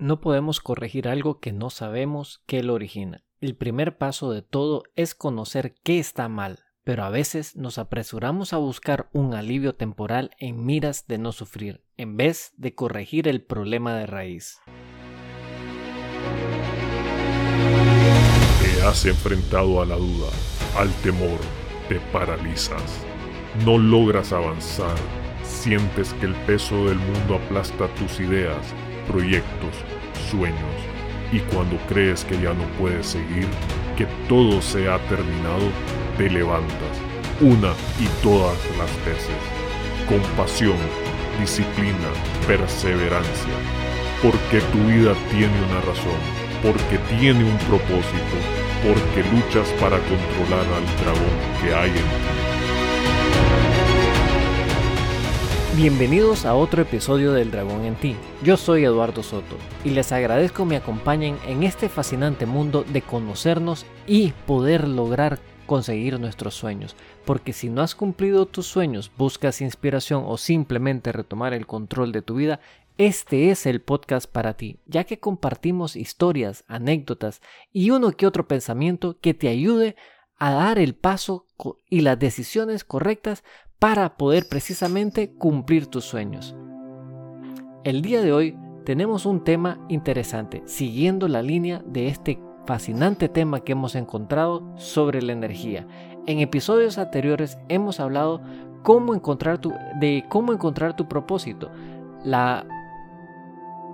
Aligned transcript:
No 0.00 0.22
podemos 0.22 0.60
corregir 0.60 1.08
algo 1.08 1.40
que 1.40 1.52
no 1.52 1.68
sabemos 1.68 2.42
qué 2.46 2.62
lo 2.62 2.72
origina. 2.72 3.22
El 3.42 3.54
primer 3.54 3.98
paso 3.98 4.32
de 4.32 4.40
todo 4.40 4.82
es 4.96 5.14
conocer 5.14 5.74
qué 5.84 5.98
está 5.98 6.26
mal, 6.26 6.60
pero 6.84 7.04
a 7.04 7.10
veces 7.10 7.54
nos 7.54 7.76
apresuramos 7.76 8.54
a 8.54 8.56
buscar 8.56 9.10
un 9.12 9.34
alivio 9.34 9.74
temporal 9.74 10.30
en 10.38 10.64
miras 10.64 11.06
de 11.06 11.18
no 11.18 11.32
sufrir, 11.32 11.84
en 11.98 12.16
vez 12.16 12.54
de 12.56 12.74
corregir 12.74 13.28
el 13.28 13.42
problema 13.42 13.94
de 13.94 14.06
raíz. 14.06 14.58
Te 18.62 18.82
has 18.82 19.04
enfrentado 19.04 19.82
a 19.82 19.84
la 19.84 19.96
duda, 19.96 20.30
al 20.78 20.90
temor, 21.02 21.38
te 21.90 22.00
paralizas, 22.10 23.04
no 23.66 23.76
logras 23.76 24.32
avanzar, 24.32 24.96
sientes 25.42 26.14
que 26.14 26.24
el 26.24 26.34
peso 26.46 26.86
del 26.86 26.96
mundo 26.96 27.34
aplasta 27.34 27.86
tus 27.96 28.18
ideas, 28.18 28.74
proyectos, 29.10 29.74
sueños, 30.30 30.76
y 31.32 31.40
cuando 31.52 31.76
crees 31.88 32.24
que 32.24 32.40
ya 32.40 32.54
no 32.54 32.64
puedes 32.78 33.06
seguir, 33.06 33.46
que 33.96 34.06
todo 34.28 34.62
se 34.62 34.88
ha 34.88 34.98
terminado, 35.08 35.66
te 36.16 36.30
levantas, 36.30 36.94
una 37.40 37.72
y 37.98 38.06
todas 38.22 38.56
las 38.78 38.90
veces, 39.04 39.40
con 40.08 40.20
pasión, 40.36 40.76
disciplina, 41.40 42.10
perseverancia, 42.46 43.54
porque 44.22 44.60
tu 44.72 44.78
vida 44.86 45.14
tiene 45.30 45.56
una 45.70 45.80
razón, 45.80 46.20
porque 46.62 46.98
tiene 47.18 47.44
un 47.44 47.58
propósito, 47.68 48.36
porque 48.82 49.28
luchas 49.34 49.68
para 49.80 49.98
controlar 49.98 50.66
al 50.76 50.86
dragón 51.02 51.36
que 51.60 51.74
hay 51.74 51.90
en 51.90 51.96
ti. 51.96 52.59
Bienvenidos 55.80 56.44
a 56.44 56.54
otro 56.54 56.82
episodio 56.82 57.32
del 57.32 57.50
Dragón 57.50 57.86
en 57.86 57.94
ti. 57.94 58.14
Yo 58.42 58.58
soy 58.58 58.84
Eduardo 58.84 59.22
Soto 59.22 59.56
y 59.82 59.88
les 59.88 60.12
agradezco 60.12 60.66
me 60.66 60.76
acompañen 60.76 61.38
en 61.46 61.62
este 61.62 61.88
fascinante 61.88 62.44
mundo 62.44 62.84
de 62.86 63.00
conocernos 63.00 63.86
y 64.06 64.32
poder 64.46 64.86
lograr 64.86 65.38
conseguir 65.64 66.20
nuestros 66.20 66.52
sueños. 66.52 66.96
Porque 67.24 67.54
si 67.54 67.70
no 67.70 67.80
has 67.80 67.94
cumplido 67.94 68.44
tus 68.44 68.66
sueños, 68.66 69.10
buscas 69.16 69.62
inspiración 69.62 70.24
o 70.26 70.36
simplemente 70.36 71.12
retomar 71.12 71.54
el 71.54 71.66
control 71.66 72.12
de 72.12 72.20
tu 72.20 72.34
vida, 72.34 72.60
este 72.98 73.50
es 73.50 73.64
el 73.64 73.80
podcast 73.80 74.30
para 74.30 74.58
ti, 74.58 74.80
ya 74.84 75.04
que 75.04 75.18
compartimos 75.18 75.96
historias, 75.96 76.62
anécdotas 76.68 77.40
y 77.72 77.90
uno 77.90 78.10
que 78.10 78.26
otro 78.26 78.46
pensamiento 78.46 79.18
que 79.18 79.32
te 79.32 79.48
ayude 79.48 79.96
a 80.36 80.50
dar 80.52 80.78
el 80.78 80.94
paso 80.94 81.46
y 81.88 82.02
las 82.02 82.18
decisiones 82.18 82.84
correctas 82.84 83.44
para 83.80 84.16
poder 84.18 84.46
precisamente 84.46 85.30
cumplir 85.30 85.86
tus 85.86 86.04
sueños. 86.04 86.54
El 87.82 88.02
día 88.02 88.20
de 88.20 88.32
hoy 88.32 88.56
tenemos 88.84 89.24
un 89.24 89.42
tema 89.42 89.80
interesante, 89.88 90.62
siguiendo 90.66 91.28
la 91.28 91.40
línea 91.40 91.82
de 91.86 92.08
este 92.08 92.38
fascinante 92.66 93.30
tema 93.30 93.60
que 93.60 93.72
hemos 93.72 93.94
encontrado 93.94 94.70
sobre 94.76 95.22
la 95.22 95.32
energía. 95.32 95.86
En 96.26 96.40
episodios 96.40 96.98
anteriores 96.98 97.56
hemos 97.70 98.00
hablado 98.00 98.38
de 98.38 98.44
cómo 98.82 99.14
encontrar 99.14 99.58
tu 100.96 101.08
propósito, 101.08 101.70
la 102.22 102.66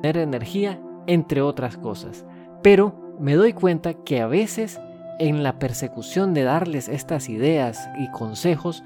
energía, 0.03 0.81
entre 1.06 1.43
otras 1.43 1.77
cosas. 1.77 2.27
Pero 2.61 3.17
me 3.21 3.34
doy 3.34 3.53
cuenta 3.53 3.95
que 3.95 4.21
a 4.21 4.27
veces 4.27 4.81
en 5.19 5.43
la 5.43 5.59
persecución 5.59 6.34
de 6.34 6.43
darles 6.43 6.89
estas 6.89 7.28
ideas 7.28 7.89
y 7.98 8.11
consejos, 8.11 8.83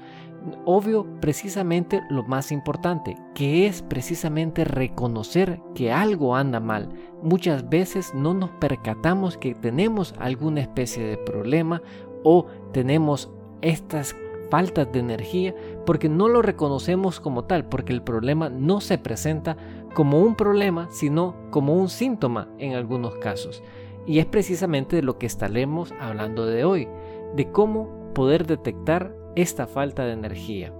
obvio 0.65 1.05
precisamente 1.19 2.01
lo 2.09 2.23
más 2.23 2.51
importante, 2.51 3.17
que 3.33 3.67
es 3.67 3.81
precisamente 3.81 4.63
reconocer 4.63 5.61
que 5.75 5.91
algo 5.91 6.35
anda 6.35 6.59
mal. 6.59 6.89
Muchas 7.21 7.69
veces 7.69 8.13
no 8.13 8.33
nos 8.33 8.49
percatamos 8.51 9.37
que 9.37 9.53
tenemos 9.53 10.13
alguna 10.19 10.61
especie 10.61 11.03
de 11.03 11.17
problema 11.17 11.81
o 12.23 12.45
tenemos 12.71 13.31
estas 13.61 14.15
faltas 14.49 14.91
de 14.91 14.99
energía 14.99 15.55
porque 15.85 16.09
no 16.09 16.27
lo 16.27 16.41
reconocemos 16.41 17.19
como 17.19 17.45
tal, 17.45 17.65
porque 17.65 17.93
el 17.93 18.03
problema 18.03 18.49
no 18.49 18.81
se 18.81 18.97
presenta 18.97 19.57
como 19.93 20.19
un 20.19 20.35
problema, 20.35 20.87
sino 20.91 21.35
como 21.49 21.75
un 21.75 21.89
síntoma 21.89 22.49
en 22.59 22.73
algunos 22.73 23.15
casos. 23.15 23.63
Y 24.05 24.19
es 24.19 24.25
precisamente 24.25 24.97
de 24.97 25.03
lo 25.03 25.17
que 25.17 25.25
estaremos 25.25 25.93
hablando 25.99 26.45
de 26.45 26.65
hoy, 26.65 26.87
de 27.35 27.51
cómo 27.51 28.13
poder 28.13 28.45
detectar 28.45 29.15
esta 29.35 29.67
falta 29.67 30.05
de 30.05 30.13
energía. 30.13 30.73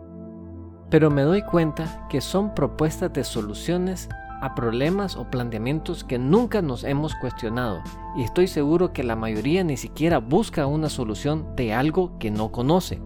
Pero 0.90 1.10
me 1.10 1.22
doy 1.22 1.42
cuenta 1.42 2.08
que 2.10 2.22
son 2.22 2.54
propuestas 2.54 3.14
de 3.14 3.24
soluciones 3.24 4.10
a 4.42 4.56
problemas 4.56 5.16
o 5.16 5.30
planteamientos 5.30 6.04
que 6.04 6.18
nunca 6.18 6.62
nos 6.62 6.84
hemos 6.84 7.16
cuestionado 7.16 7.82
y 8.18 8.24
estoy 8.24 8.48
seguro 8.48 8.92
que 8.92 9.04
la 9.04 9.16
mayoría 9.16 9.64
ni 9.64 9.78
siquiera 9.78 10.18
busca 10.18 10.66
una 10.66 10.90
solución 10.90 11.56
de 11.56 11.74
algo 11.74 12.18
que 12.18 12.32
no 12.32 12.52
conoce. 12.52 13.00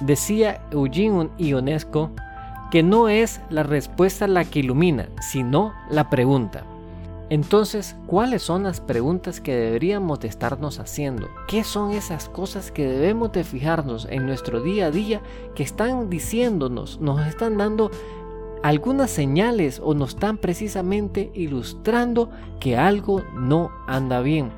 Decía 0.00 0.62
Eugene 0.70 1.30
Ionesco 1.38 2.12
que 2.70 2.82
no 2.82 3.08
es 3.08 3.40
la 3.50 3.62
respuesta 3.62 4.26
la 4.26 4.44
que 4.44 4.60
ilumina, 4.60 5.08
sino 5.20 5.72
la 5.90 6.10
pregunta. 6.10 6.64
Entonces, 7.30 7.94
¿cuáles 8.06 8.42
son 8.42 8.62
las 8.62 8.80
preguntas 8.80 9.40
que 9.40 9.54
deberíamos 9.54 10.20
de 10.20 10.28
estarnos 10.28 10.78
haciendo? 10.78 11.28
¿Qué 11.46 11.62
son 11.62 11.92
esas 11.92 12.28
cosas 12.30 12.72
que 12.72 12.86
debemos 12.86 13.32
de 13.32 13.44
fijarnos 13.44 14.06
en 14.10 14.24
nuestro 14.24 14.62
día 14.62 14.86
a 14.86 14.90
día 14.90 15.20
que 15.54 15.62
están 15.62 16.08
diciéndonos, 16.08 17.00
nos 17.00 17.26
están 17.26 17.58
dando 17.58 17.90
algunas 18.62 19.10
señales 19.10 19.78
o 19.84 19.92
nos 19.92 20.10
están 20.10 20.38
precisamente 20.38 21.30
ilustrando 21.34 22.30
que 22.60 22.78
algo 22.78 23.22
no 23.34 23.70
anda 23.86 24.22
bien? 24.22 24.50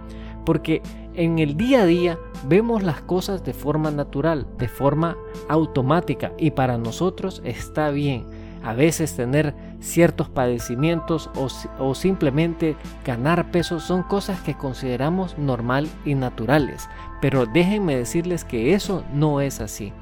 Porque 0.47 0.81
en 1.15 1.41
el 1.41 1.57
día 1.57 1.83
a 1.83 1.87
día 1.87 2.19
vemos 2.47 2.85
las 2.85 3.01
cosas 3.01 3.43
de 3.43 3.53
forma 3.53 3.91
natural, 3.91 4.47
de 4.59 4.69
forma 4.69 5.17
automática 5.49 6.33
y 6.39 6.53
para 6.53 6.79
nosotros 6.79 7.43
está 7.45 7.91
bien 7.91 8.40
a 8.63 8.75
veces 8.75 9.17
tener 9.17 9.55
ciertos 9.81 10.29
padecimientos 10.29 11.31
o, 11.79 11.95
simplemente 11.95 12.77
ganar 13.05 13.51
peso 13.51 13.81
son 13.81 14.03
cosas 14.03 14.41
que 14.41 14.55
consideramos 14.55 15.39
normal 15.39 15.89
y 16.05 16.15
naturales. 16.15 16.89
Pero 17.21 17.47
déjenme 17.47 17.97
decirles 17.97 18.45
que 18.45 18.75
eso 18.75 19.05
no 19.15 19.41
es 19.41 19.61
así. 19.61 19.93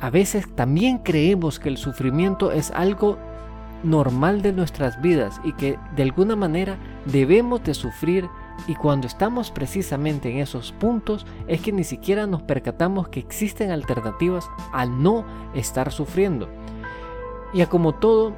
A 0.00 0.10
veces 0.10 0.54
también 0.54 0.98
creemos 0.98 1.58
que 1.58 1.68
el 1.68 1.76
sufrimiento 1.76 2.52
es 2.52 2.70
algo 2.70 3.18
normal 3.82 4.42
de 4.42 4.52
nuestras 4.52 5.00
vidas 5.00 5.40
y 5.44 5.52
que 5.52 5.78
de 5.94 6.02
alguna 6.02 6.36
manera 6.36 6.78
debemos 7.04 7.62
de 7.64 7.74
sufrir 7.74 8.28
y 8.66 8.74
cuando 8.74 9.06
estamos 9.06 9.50
precisamente 9.50 10.30
en 10.30 10.38
esos 10.38 10.72
puntos 10.72 11.26
es 11.48 11.60
que 11.60 11.72
ni 11.72 11.84
siquiera 11.84 12.26
nos 12.26 12.42
percatamos 12.42 13.08
que 13.08 13.20
existen 13.20 13.70
alternativas 13.70 14.48
al 14.72 15.02
no 15.02 15.24
estar 15.54 15.92
sufriendo. 15.92 16.48
Y 17.54 17.64
como 17.66 17.94
todo, 17.94 18.32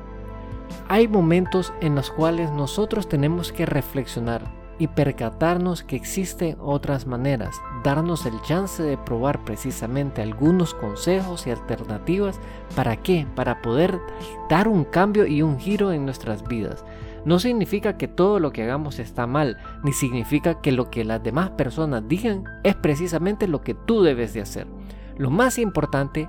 hay 0.89 1.09
momentos 1.09 1.73
en 1.81 1.95
los 1.95 2.11
cuales 2.11 2.53
nosotros 2.53 3.09
tenemos 3.09 3.51
que 3.51 3.67
reflexionar 3.67 4.43
y 4.79 4.89
percatarnos 4.89 5.83
que 5.83 5.97
existen 5.97 6.57
otras 6.61 7.07
maneras, 7.07 7.63
darnos 7.83 8.27
el 8.27 8.41
chance 8.43 8.83
de 8.83 8.99
probar 8.99 9.43
precisamente 9.45 10.21
algunos 10.21 10.75
consejos 10.75 11.47
y 11.47 11.51
alternativas. 11.51 12.39
¿Para 12.75 12.97
qué? 12.97 13.27
Para 13.35 13.63
poder 13.63 13.99
dar 14.51 14.69
un 14.69 14.85
cambio 14.85 15.27
y 15.27 15.41
un 15.41 15.59
giro 15.59 15.93
en 15.93 16.05
nuestras 16.05 16.47
vidas. 16.47 16.85
No 17.25 17.39
significa 17.39 17.97
que 17.97 18.07
todo 18.07 18.39
lo 18.39 18.53
que 18.53 18.63
hagamos 18.63 18.99
está 18.99 19.27
mal, 19.27 19.57
ni 19.83 19.93
significa 19.93 20.61
que 20.61 20.73
lo 20.73 20.91
que 20.91 21.05
las 21.05 21.23
demás 21.23 21.51
personas 21.51 22.07
digan 22.07 22.45
es 22.63 22.77
precisamente 22.77 23.49
lo 23.49 23.63
que 23.63 23.75
tú 23.75 24.03
debes 24.03 24.35
de 24.35 24.43
hacer. 24.43 24.67
Lo 25.17 25.31
más 25.31 25.59
importante 25.59 26.21
es 26.23 26.29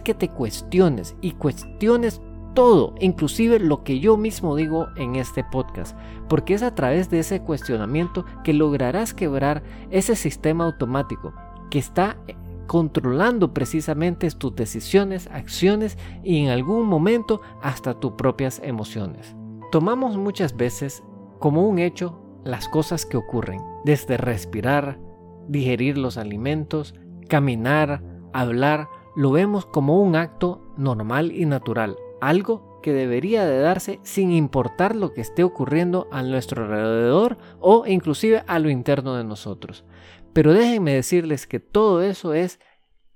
que 0.00 0.14
te 0.14 0.28
cuestiones 0.28 1.16
y 1.20 1.32
cuestiones 1.32 2.20
todo, 2.54 2.94
inclusive 3.00 3.58
lo 3.58 3.82
que 3.82 3.98
yo 4.00 4.16
mismo 4.16 4.56
digo 4.56 4.88
en 4.96 5.16
este 5.16 5.42
podcast, 5.44 5.96
porque 6.28 6.54
es 6.54 6.62
a 6.62 6.74
través 6.74 7.10
de 7.10 7.20
ese 7.20 7.40
cuestionamiento 7.40 8.24
que 8.44 8.52
lograrás 8.52 9.14
quebrar 9.14 9.62
ese 9.90 10.16
sistema 10.16 10.64
automático 10.64 11.32
que 11.70 11.78
está 11.78 12.18
eh, 12.26 12.36
controlando 12.66 13.54
precisamente 13.54 14.30
tus 14.30 14.54
decisiones, 14.54 15.28
acciones 15.32 15.98
y 16.22 16.44
en 16.44 16.50
algún 16.50 16.86
momento 16.86 17.40
hasta 17.62 17.98
tus 17.98 18.12
propias 18.12 18.60
emociones. 18.62 19.34
Tomamos 19.70 20.16
muchas 20.16 20.56
veces 20.56 21.02
como 21.38 21.66
un 21.66 21.78
hecho 21.78 22.18
las 22.44 22.68
cosas 22.68 23.06
que 23.06 23.16
ocurren, 23.16 23.60
desde 23.84 24.16
respirar, 24.16 24.98
digerir 25.48 25.96
los 25.96 26.18
alimentos, 26.18 26.94
caminar, 27.28 28.02
hablar, 28.32 28.88
lo 29.14 29.30
vemos 29.30 29.66
como 29.66 30.00
un 30.00 30.16
acto 30.16 30.60
normal 30.76 31.32
y 31.32 31.46
natural, 31.46 31.96
algo 32.20 32.80
que 32.82 32.92
debería 32.92 33.46
de 33.46 33.58
darse 33.60 34.00
sin 34.02 34.32
importar 34.32 34.96
lo 34.96 35.12
que 35.12 35.20
esté 35.20 35.44
ocurriendo 35.44 36.08
a 36.10 36.22
nuestro 36.22 36.64
alrededor 36.64 37.38
o 37.60 37.86
inclusive 37.86 38.42
a 38.46 38.58
lo 38.58 38.70
interno 38.70 39.14
de 39.14 39.24
nosotros. 39.24 39.84
Pero 40.32 40.52
déjenme 40.52 40.94
decirles 40.94 41.46
que 41.46 41.60
todo 41.60 42.02
eso 42.02 42.34
es 42.34 42.58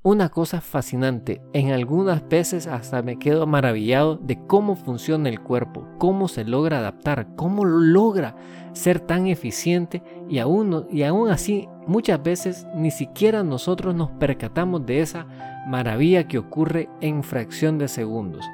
una 0.02 0.28
cosa 0.28 0.60
fascinante. 0.60 1.42
En 1.52 1.72
algunas 1.72 2.28
veces 2.28 2.68
hasta 2.68 3.02
me 3.02 3.18
quedo 3.18 3.46
maravillado 3.46 4.16
de 4.16 4.38
cómo 4.46 4.76
funciona 4.76 5.28
el 5.28 5.40
cuerpo, 5.40 5.84
cómo 5.98 6.28
se 6.28 6.44
logra 6.44 6.78
adaptar, 6.78 7.34
cómo 7.34 7.64
logra 7.64 8.36
ser 8.72 9.00
tan 9.00 9.26
eficiente 9.26 10.02
y 10.28 10.38
aún, 10.38 10.86
y 10.92 11.02
aún 11.02 11.28
así 11.28 11.68
muchas 11.88 12.22
veces 12.22 12.66
ni 12.76 12.92
siquiera 12.92 13.42
nosotros 13.42 13.96
nos 13.96 14.10
percatamos 14.10 14.86
de 14.86 15.00
esa 15.00 15.55
maravilla 15.66 16.28
que 16.28 16.38
ocurre 16.38 16.88
en 17.00 17.22
fracción 17.22 17.78
de 17.78 17.88
segundos. 17.88 18.44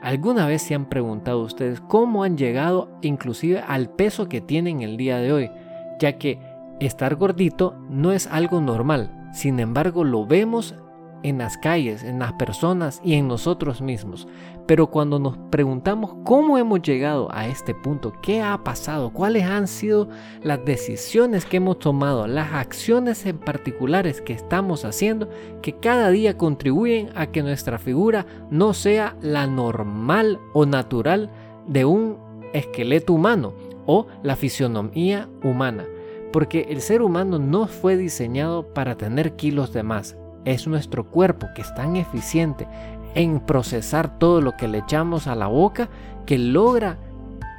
¿Alguna 0.00 0.46
vez 0.46 0.62
se 0.62 0.74
han 0.74 0.86
preguntado 0.86 1.42
ustedes 1.42 1.80
cómo 1.80 2.22
han 2.22 2.36
llegado 2.36 2.90
inclusive 3.02 3.60
al 3.60 3.90
peso 3.90 4.28
que 4.28 4.40
tienen 4.40 4.82
el 4.82 4.96
día 4.96 5.18
de 5.18 5.32
hoy? 5.32 5.50
Ya 5.98 6.18
que 6.18 6.38
estar 6.78 7.16
gordito 7.16 7.74
no 7.88 8.12
es 8.12 8.26
algo 8.28 8.60
normal, 8.60 9.28
sin 9.32 9.58
embargo 9.58 10.04
lo 10.04 10.24
vemos 10.24 10.76
en 11.22 11.38
las 11.38 11.58
calles, 11.58 12.04
en 12.04 12.18
las 12.18 12.32
personas 12.34 13.00
y 13.04 13.14
en 13.14 13.28
nosotros 13.28 13.80
mismos. 13.80 14.28
Pero 14.66 14.88
cuando 14.88 15.18
nos 15.18 15.38
preguntamos 15.50 16.14
cómo 16.24 16.58
hemos 16.58 16.82
llegado 16.82 17.28
a 17.32 17.48
este 17.48 17.74
punto, 17.74 18.12
qué 18.22 18.42
ha 18.42 18.62
pasado, 18.64 19.10
cuáles 19.10 19.44
han 19.44 19.66
sido 19.66 20.08
las 20.42 20.64
decisiones 20.64 21.46
que 21.46 21.56
hemos 21.56 21.78
tomado, 21.78 22.26
las 22.26 22.52
acciones 22.52 23.24
en 23.26 23.38
particulares 23.38 24.20
que 24.20 24.34
estamos 24.34 24.84
haciendo, 24.84 25.28
que 25.62 25.76
cada 25.76 26.10
día 26.10 26.36
contribuyen 26.36 27.10
a 27.14 27.26
que 27.28 27.42
nuestra 27.42 27.78
figura 27.78 28.26
no 28.50 28.74
sea 28.74 29.16
la 29.22 29.46
normal 29.46 30.38
o 30.52 30.66
natural 30.66 31.30
de 31.66 31.84
un 31.84 32.18
esqueleto 32.52 33.14
humano 33.14 33.54
o 33.86 34.06
la 34.22 34.36
fisionomía 34.36 35.28
humana. 35.42 35.84
Porque 36.30 36.66
el 36.68 36.82
ser 36.82 37.00
humano 37.00 37.38
no 37.38 37.66
fue 37.68 37.96
diseñado 37.96 38.74
para 38.74 38.98
tener 38.98 39.34
kilos 39.34 39.72
de 39.72 39.82
más 39.82 40.14
es 40.44 40.66
nuestro 40.66 41.04
cuerpo 41.04 41.48
que 41.54 41.62
es 41.62 41.74
tan 41.74 41.96
eficiente 41.96 42.66
en 43.14 43.40
procesar 43.40 44.18
todo 44.18 44.40
lo 44.40 44.56
que 44.56 44.68
le 44.68 44.78
echamos 44.78 45.26
a 45.26 45.34
la 45.34 45.46
boca 45.46 45.88
que 46.26 46.38
logra 46.38 46.98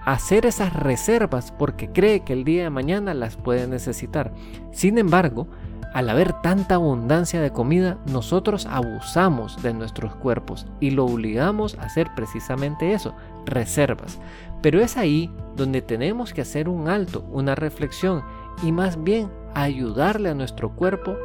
hacer 0.06 0.46
esas 0.46 0.74
reservas 0.74 1.52
porque 1.52 1.92
cree 1.92 2.22
que 2.22 2.34
el 2.34 2.44
día 2.44 2.64
de 2.64 2.70
mañana 2.70 3.14
las 3.14 3.36
puede 3.36 3.68
necesitar. 3.68 4.34
Sin 4.72 4.98
embargo, 4.98 5.48
al 5.94 6.10
haber 6.10 6.34
tanta 6.42 6.76
abundancia 6.76 7.42
de 7.42 7.52
comida, 7.52 7.98
nosotros 8.06 8.68
abusamos 8.68 9.62
de 9.64 9.74
nuestros 9.74 10.16
cuerpos 10.16 10.68
y 10.80 10.92
lo 10.92 11.06
obligamos 11.06 11.78
a 11.80 11.84
hacer 11.84 12.10
precisamente 12.16 12.94
eso, 12.94 13.14
reservas. 13.46 14.20
Pero 14.62 14.82
es 14.82 14.98
ahí 14.98 15.32
donde 15.56 15.82
tenemos 15.82 16.34
que 16.34 16.42
hacer 16.42 16.70
un 16.70 16.90
alto, 16.90 17.26
una 17.32 17.56
reflexión 17.56 18.24
y 18.62 18.72
más 18.72 19.04
bien 19.04 19.32
ayudarle 19.56 20.30
a 20.30 20.36
nuestro 20.36 20.76
cuerpo 20.76 21.16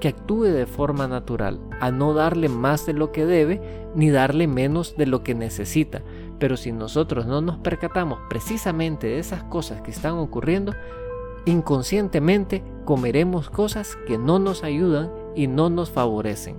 que 0.00 0.08
actúe 0.08 0.44
de 0.44 0.66
forma 0.66 1.08
natural, 1.08 1.60
a 1.80 1.90
no 1.90 2.14
darle 2.14 2.48
más 2.48 2.86
de 2.86 2.92
lo 2.92 3.12
que 3.12 3.26
debe 3.26 3.60
ni 3.94 4.10
darle 4.10 4.46
menos 4.46 4.96
de 4.96 5.06
lo 5.06 5.22
que 5.22 5.34
necesita. 5.34 6.02
Pero 6.38 6.56
si 6.56 6.72
nosotros 6.72 7.26
no 7.26 7.40
nos 7.40 7.58
percatamos 7.58 8.18
precisamente 8.28 9.08
de 9.08 9.18
esas 9.18 9.42
cosas 9.44 9.80
que 9.82 9.90
están 9.90 10.14
ocurriendo, 10.14 10.74
inconscientemente 11.46 12.62
comeremos 12.84 13.50
cosas 13.50 13.96
que 14.06 14.18
no 14.18 14.38
nos 14.38 14.62
ayudan 14.62 15.10
y 15.34 15.46
no 15.46 15.70
nos 15.70 15.90
favorecen. 15.90 16.56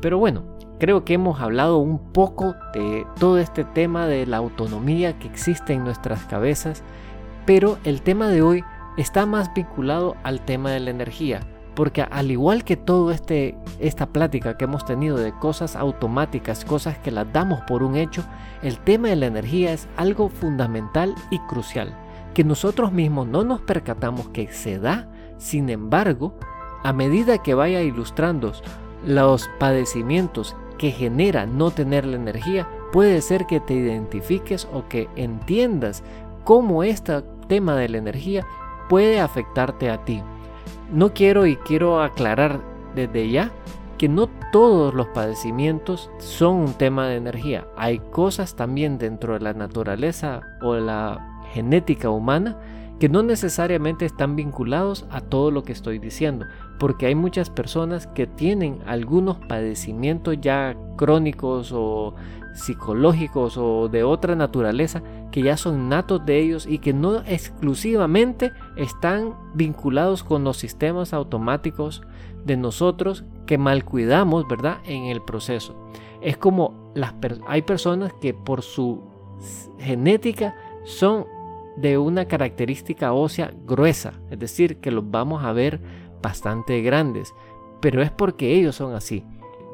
Pero 0.00 0.18
bueno, 0.18 0.44
creo 0.78 1.04
que 1.04 1.14
hemos 1.14 1.40
hablado 1.40 1.78
un 1.78 2.12
poco 2.12 2.54
de 2.74 3.06
todo 3.18 3.38
este 3.38 3.64
tema 3.64 4.06
de 4.06 4.26
la 4.26 4.36
autonomía 4.36 5.18
que 5.18 5.28
existe 5.28 5.72
en 5.72 5.84
nuestras 5.84 6.24
cabezas, 6.26 6.82
pero 7.46 7.78
el 7.84 8.02
tema 8.02 8.28
de 8.28 8.42
hoy 8.42 8.64
está 8.96 9.24
más 9.26 9.52
vinculado 9.54 10.16
al 10.22 10.44
tema 10.44 10.70
de 10.70 10.80
la 10.80 10.90
energía 10.90 11.40
porque 11.78 12.02
al 12.02 12.32
igual 12.32 12.64
que 12.64 12.76
todo 12.76 13.12
este 13.12 13.56
esta 13.78 14.06
plática 14.06 14.56
que 14.56 14.64
hemos 14.64 14.84
tenido 14.84 15.16
de 15.16 15.30
cosas 15.30 15.76
automáticas, 15.76 16.64
cosas 16.64 16.98
que 16.98 17.12
las 17.12 17.32
damos 17.32 17.60
por 17.68 17.84
un 17.84 17.94
hecho, 17.94 18.24
el 18.64 18.80
tema 18.80 19.10
de 19.10 19.14
la 19.14 19.26
energía 19.26 19.72
es 19.72 19.86
algo 19.96 20.28
fundamental 20.28 21.14
y 21.30 21.38
crucial, 21.38 21.96
que 22.34 22.42
nosotros 22.42 22.90
mismos 22.90 23.28
no 23.28 23.44
nos 23.44 23.60
percatamos 23.60 24.28
que 24.30 24.52
se 24.52 24.80
da, 24.80 25.08
sin 25.36 25.70
embargo, 25.70 26.34
a 26.82 26.92
medida 26.92 27.44
que 27.44 27.54
vaya 27.54 27.80
ilustrando 27.80 28.54
los 29.06 29.48
padecimientos 29.60 30.56
que 30.78 30.90
genera 30.90 31.46
no 31.46 31.70
tener 31.70 32.04
la 32.06 32.16
energía, 32.16 32.68
puede 32.90 33.22
ser 33.22 33.46
que 33.46 33.60
te 33.60 33.74
identifiques 33.74 34.66
o 34.72 34.88
que 34.88 35.08
entiendas 35.14 36.02
cómo 36.42 36.82
este 36.82 37.22
tema 37.46 37.76
de 37.76 37.88
la 37.88 37.98
energía 37.98 38.44
puede 38.88 39.20
afectarte 39.20 39.90
a 39.90 40.04
ti. 40.04 40.24
No 40.92 41.12
quiero 41.12 41.46
y 41.46 41.56
quiero 41.56 42.02
aclarar 42.02 42.60
desde 42.94 43.30
ya 43.30 43.52
que 43.98 44.08
no 44.08 44.28
todos 44.52 44.94
los 44.94 45.08
padecimientos 45.08 46.10
son 46.18 46.56
un 46.56 46.74
tema 46.74 47.08
de 47.08 47.16
energía. 47.16 47.66
Hay 47.76 47.98
cosas 47.98 48.54
también 48.54 48.96
dentro 48.96 49.34
de 49.34 49.40
la 49.40 49.52
naturaleza 49.52 50.40
o 50.62 50.74
la 50.76 51.42
genética 51.52 52.10
humana 52.10 52.56
que 52.98 53.08
no 53.08 53.22
necesariamente 53.22 54.04
están 54.04 54.34
vinculados 54.34 55.06
a 55.10 55.20
todo 55.20 55.50
lo 55.50 55.62
que 55.62 55.72
estoy 55.72 55.98
diciendo, 55.98 56.46
porque 56.78 57.06
hay 57.06 57.14
muchas 57.14 57.48
personas 57.48 58.06
que 58.08 58.26
tienen 58.26 58.80
algunos 58.86 59.36
padecimientos 59.46 60.36
ya 60.40 60.76
crónicos 60.96 61.70
o 61.72 62.14
psicológicos 62.58 63.56
o 63.56 63.88
de 63.88 64.04
otra 64.04 64.34
naturaleza 64.34 65.02
que 65.30 65.42
ya 65.42 65.56
son 65.56 65.88
natos 65.88 66.24
de 66.26 66.38
ellos 66.38 66.66
y 66.66 66.78
que 66.78 66.92
no 66.92 67.20
exclusivamente 67.26 68.52
están 68.76 69.34
vinculados 69.54 70.24
con 70.24 70.44
los 70.44 70.56
sistemas 70.56 71.12
automáticos 71.12 72.02
de 72.44 72.56
nosotros 72.56 73.24
que 73.46 73.58
mal 73.58 73.84
cuidamos, 73.84 74.46
¿verdad? 74.48 74.78
En 74.84 75.04
el 75.04 75.22
proceso. 75.22 75.76
Es 76.20 76.36
como 76.36 76.92
las 76.94 77.14
hay 77.46 77.62
personas 77.62 78.12
que 78.20 78.34
por 78.34 78.62
su 78.62 79.02
genética 79.78 80.54
son 80.84 81.26
de 81.76 81.96
una 81.96 82.24
característica 82.24 83.12
ósea 83.12 83.52
gruesa, 83.66 84.14
es 84.30 84.38
decir, 84.38 84.78
que 84.80 84.90
los 84.90 85.08
vamos 85.08 85.44
a 85.44 85.52
ver 85.52 85.80
bastante 86.20 86.82
grandes, 86.82 87.32
pero 87.80 88.02
es 88.02 88.10
porque 88.10 88.54
ellos 88.54 88.76
son 88.76 88.94
así. 88.94 89.24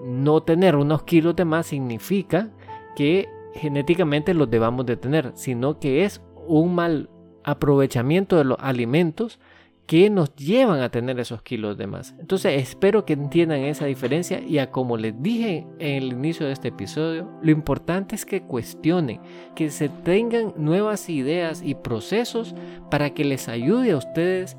No 0.04 0.42
tener 0.42 0.76
unos 0.76 1.04
kilos 1.04 1.34
de 1.34 1.46
más 1.46 1.66
significa 1.66 2.50
que 2.94 3.28
genéticamente 3.54 4.34
los 4.34 4.50
debamos 4.50 4.86
de 4.86 4.96
tener, 4.96 5.32
sino 5.34 5.78
que 5.78 6.04
es 6.04 6.20
un 6.46 6.74
mal 6.74 7.10
aprovechamiento 7.44 8.36
de 8.36 8.44
los 8.44 8.58
alimentos 8.60 9.38
que 9.86 10.08
nos 10.08 10.34
llevan 10.34 10.80
a 10.80 10.88
tener 10.88 11.20
esos 11.20 11.42
kilos 11.42 11.76
de 11.76 11.86
más. 11.86 12.14
Entonces 12.18 12.62
espero 12.62 13.04
que 13.04 13.12
entiendan 13.12 13.60
esa 13.60 13.84
diferencia 13.84 14.40
y 14.40 14.58
a 14.58 14.70
como 14.70 14.96
les 14.96 15.20
dije 15.22 15.66
en 15.78 16.02
el 16.02 16.12
inicio 16.12 16.46
de 16.46 16.52
este 16.52 16.68
episodio, 16.68 17.28
lo 17.42 17.50
importante 17.50 18.14
es 18.14 18.24
que 18.24 18.42
cuestionen, 18.42 19.20
que 19.54 19.70
se 19.70 19.90
tengan 19.90 20.54
nuevas 20.56 21.10
ideas 21.10 21.62
y 21.62 21.74
procesos 21.74 22.54
para 22.90 23.10
que 23.10 23.24
les 23.24 23.48
ayude 23.48 23.92
a 23.92 23.98
ustedes 23.98 24.56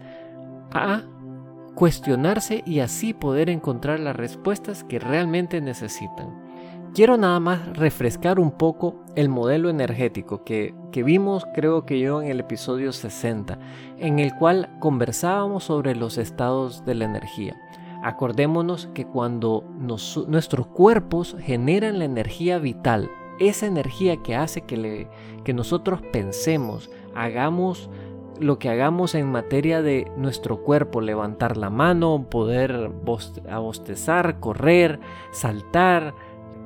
a 0.72 1.02
cuestionarse 1.74 2.64
y 2.66 2.80
así 2.80 3.14
poder 3.14 3.50
encontrar 3.50 4.00
las 4.00 4.16
respuestas 4.16 4.84
que 4.84 5.00
realmente 5.00 5.60
necesitan. 5.60 6.45
Quiero 6.96 7.18
nada 7.18 7.42
más 7.42 7.78
refrescar 7.78 8.40
un 8.40 8.52
poco 8.52 9.04
el 9.18 9.28
modelo 9.28 9.70
energético 9.70 10.46
que, 10.46 10.74
vimos 10.94 11.46
creo 11.54 11.86
que 11.86 12.00
yo 12.00 12.22
en 12.22 12.30
el 12.30 12.40
episodio 12.40 12.94
60, 12.94 13.60
en 13.98 14.20
el 14.20 14.34
cual 14.34 14.70
conversábamos 14.80 15.66
sobre 15.66 15.94
los 15.94 16.18
estados 16.18 16.86
de 16.86 16.96
la 16.96 17.04
energía. 17.04 17.54
Acordémonos 18.02 18.88
que 18.94 19.06
cuando 19.06 19.66
nuestros 19.78 20.68
cuerpos 20.68 21.36
generan 21.38 22.00
la 22.00 22.06
energía 22.06 22.60
vital, 22.60 23.12
esa 23.42 23.66
energía 23.66 24.24
que 24.24 24.38
hace 24.38 24.62
que, 24.62 25.10
que 25.44 25.54
nosotros 25.54 26.00
pensemos, 26.14 26.90
hagamos 27.14 27.90
lo 28.40 28.58
que 28.58 28.70
hagamos 28.70 29.16
en 29.16 29.32
materia 29.32 29.82
de 29.82 30.10
nuestro 30.16 30.62
cuerpo, 30.62 31.02
levantar 31.02 31.58
la 31.58 31.70
mano, 31.70 32.28
poder 32.30 32.90
bostezar, 33.04 34.40
correr, 34.40 35.02
saltar, 35.32 36.14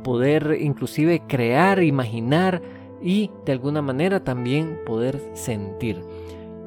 poder 0.04 0.58
inclusive 0.60 1.22
crear, 1.28 1.82
imaginar 1.84 2.62
y 3.02 3.32
de 3.46 3.54
alguna 3.54 3.82
manera 3.82 4.24
también 4.24 4.80
poder 4.86 5.22
sentir. 5.34 6.02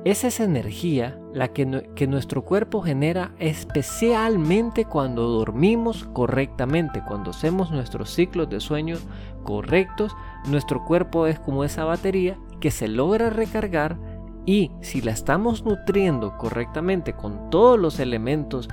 Es 0.04 0.24
esa 0.24 0.42
energía 0.42 1.16
la 1.32 1.48
que, 1.48 1.88
que, 1.94 2.08
nuestro 2.08 2.42
cuerpo 2.44 2.82
genera 2.82 3.32
especialmente 3.38 4.84
cuando 4.84 5.28
dormimos 5.28 6.08
correctamente, 6.12 7.02
cuando 7.06 7.30
hacemos 7.30 7.70
nuestros 7.70 8.10
ciclos 8.10 8.50
de 8.50 8.58
sueño 8.58 8.96
correctos, 9.44 10.12
nuestro 10.48 10.84
cuerpo 10.84 11.28
es 11.28 11.38
como 11.38 11.62
esa 11.62 11.84
batería 11.84 12.36
que 12.60 12.72
se 12.72 12.88
logra 12.88 13.30
recargar 13.30 13.96
y 14.44 14.72
si 14.80 15.00
la 15.00 15.12
estamos 15.12 15.64
nutriendo 15.64 16.36
correctamente 16.36 17.12
con 17.12 17.50
todos 17.50 17.78
los 17.78 18.00
elementos 18.00 18.68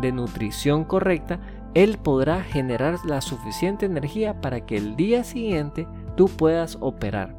de 0.00 0.12
nutrición 0.12 0.84
correcta, 0.84 1.40
él 1.74 1.98
podrá 1.98 2.42
generar 2.42 2.98
la 3.04 3.20
suficiente 3.20 3.86
energía 3.86 4.40
para 4.40 4.64
que 4.64 4.76
el 4.76 4.96
día 4.96 5.24
siguiente 5.24 5.86
tú 6.16 6.28
puedas 6.28 6.78
operar. 6.80 7.34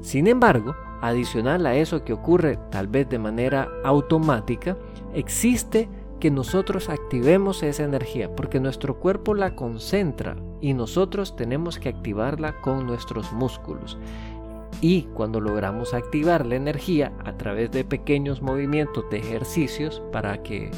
Sin 0.00 0.26
embargo, 0.26 0.74
adicional 1.00 1.66
a 1.66 1.76
eso 1.76 2.04
que 2.04 2.12
ocurre 2.12 2.58
tal 2.70 2.88
vez 2.88 3.08
de 3.08 3.18
manera 3.18 3.68
automática, 3.84 4.76
existe 5.14 5.88
que 6.18 6.30
nosotros 6.30 6.90
activemos 6.90 7.62
esa 7.62 7.84
energía, 7.84 8.34
porque 8.36 8.60
nuestro 8.60 8.98
cuerpo 8.98 9.34
la 9.34 9.54
concentra 9.54 10.36
y 10.60 10.74
nosotros 10.74 11.34
tenemos 11.34 11.78
que 11.78 11.88
activarla 11.88 12.60
con 12.60 12.86
nuestros 12.86 13.32
músculos. 13.32 13.98
Y 14.82 15.02
cuando 15.14 15.40
logramos 15.40 15.94
activar 15.94 16.46
la 16.46 16.56
energía 16.56 17.12
a 17.24 17.36
través 17.36 17.70
de 17.70 17.84
pequeños 17.84 18.42
movimientos 18.42 19.04
de 19.10 19.18
ejercicios 19.18 20.02
para 20.12 20.42
que 20.42 20.70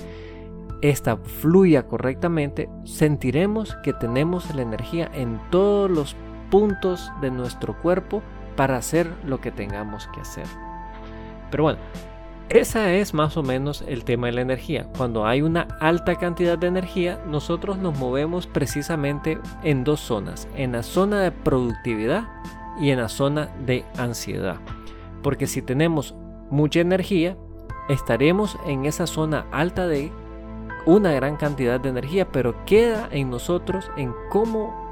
esta 0.83 1.17
fluya 1.17 1.87
correctamente, 1.87 2.69
sentiremos 2.85 3.77
que 3.83 3.93
tenemos 3.93 4.55
la 4.55 4.63
energía 4.63 5.11
en 5.15 5.41
todos 5.51 5.91
los 5.91 6.17
puntos 6.51 7.11
de 7.21 7.31
nuestro 7.31 7.81
cuerpo 7.81 8.23
para 8.57 8.77
hacer 8.77 9.11
lo 9.25 9.41
que 9.41 9.51
tengamos 9.53 10.09
que 10.13 10.21
hacer. 10.21 10.47
Pero 11.51 11.63
bueno, 11.65 11.79
ese 12.49 13.01
es 13.01 13.15
más 13.15 13.37
o 13.37 13.43
menos 13.43 13.83
el 13.87 14.05
tema 14.05 14.27
de 14.27 14.35
la 14.35 14.41
energía. 14.43 14.87
Cuando 14.97 15.25
hay 15.25 15.41
una 15.41 15.69
alta 15.81 16.17
cantidad 16.17 16.59
de 16.59 16.67
energía, 16.67 17.19
nosotros 17.27 17.79
nos 17.79 17.97
movemos 17.99 18.47
precisamente 18.47 19.39
en 19.63 19.85
dos 19.85 20.01
zonas, 20.01 20.49
en 20.57 20.73
la 20.73 20.83
zona 20.83 21.21
de 21.21 21.31
productividad 21.31 22.25
y 22.81 22.91
en 22.91 22.99
la 22.99 23.09
zona 23.09 23.49
de 23.65 23.85
ansiedad. 23.97 24.57
Porque 25.23 25.47
si 25.47 25.63
tenemos 25.63 26.15
mucha 26.51 26.81
energía, 26.81 27.37
estaremos 27.89 28.59
en 28.67 28.85
esa 28.85 29.07
zona 29.07 29.47
alta 29.51 29.87
de 29.87 30.11
una 30.87 31.13
gran 31.13 31.37
cantidad 31.37 31.81
de 31.81 31.89
energía, 31.89 32.29
pero 32.29 32.65
queda 32.65 33.09
en 33.11 33.31
nosotros 33.31 33.91
en 33.97 34.13
cómo 34.31 34.83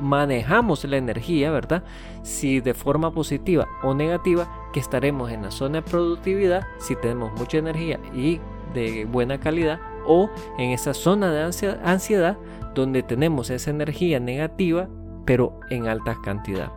manejamos 0.00 0.84
la 0.84 0.96
energía, 0.96 1.50
¿verdad? 1.50 1.84
Si 2.22 2.60
de 2.60 2.74
forma 2.74 3.12
positiva 3.12 3.66
o 3.82 3.94
negativa, 3.94 4.48
que 4.72 4.80
estaremos 4.80 5.30
en 5.30 5.42
la 5.42 5.50
zona 5.50 5.80
de 5.80 5.82
productividad, 5.82 6.66
si 6.78 6.96
tenemos 6.96 7.32
mucha 7.38 7.58
energía 7.58 8.00
y 8.12 8.40
de 8.74 9.04
buena 9.04 9.38
calidad, 9.38 9.78
o 10.06 10.28
en 10.58 10.70
esa 10.70 10.94
zona 10.94 11.30
de 11.30 11.78
ansiedad, 11.84 12.36
donde 12.74 13.02
tenemos 13.02 13.50
esa 13.50 13.70
energía 13.70 14.18
negativa, 14.18 14.88
pero 15.24 15.60
en 15.70 15.86
alta 15.86 16.16
cantidad. 16.22 16.72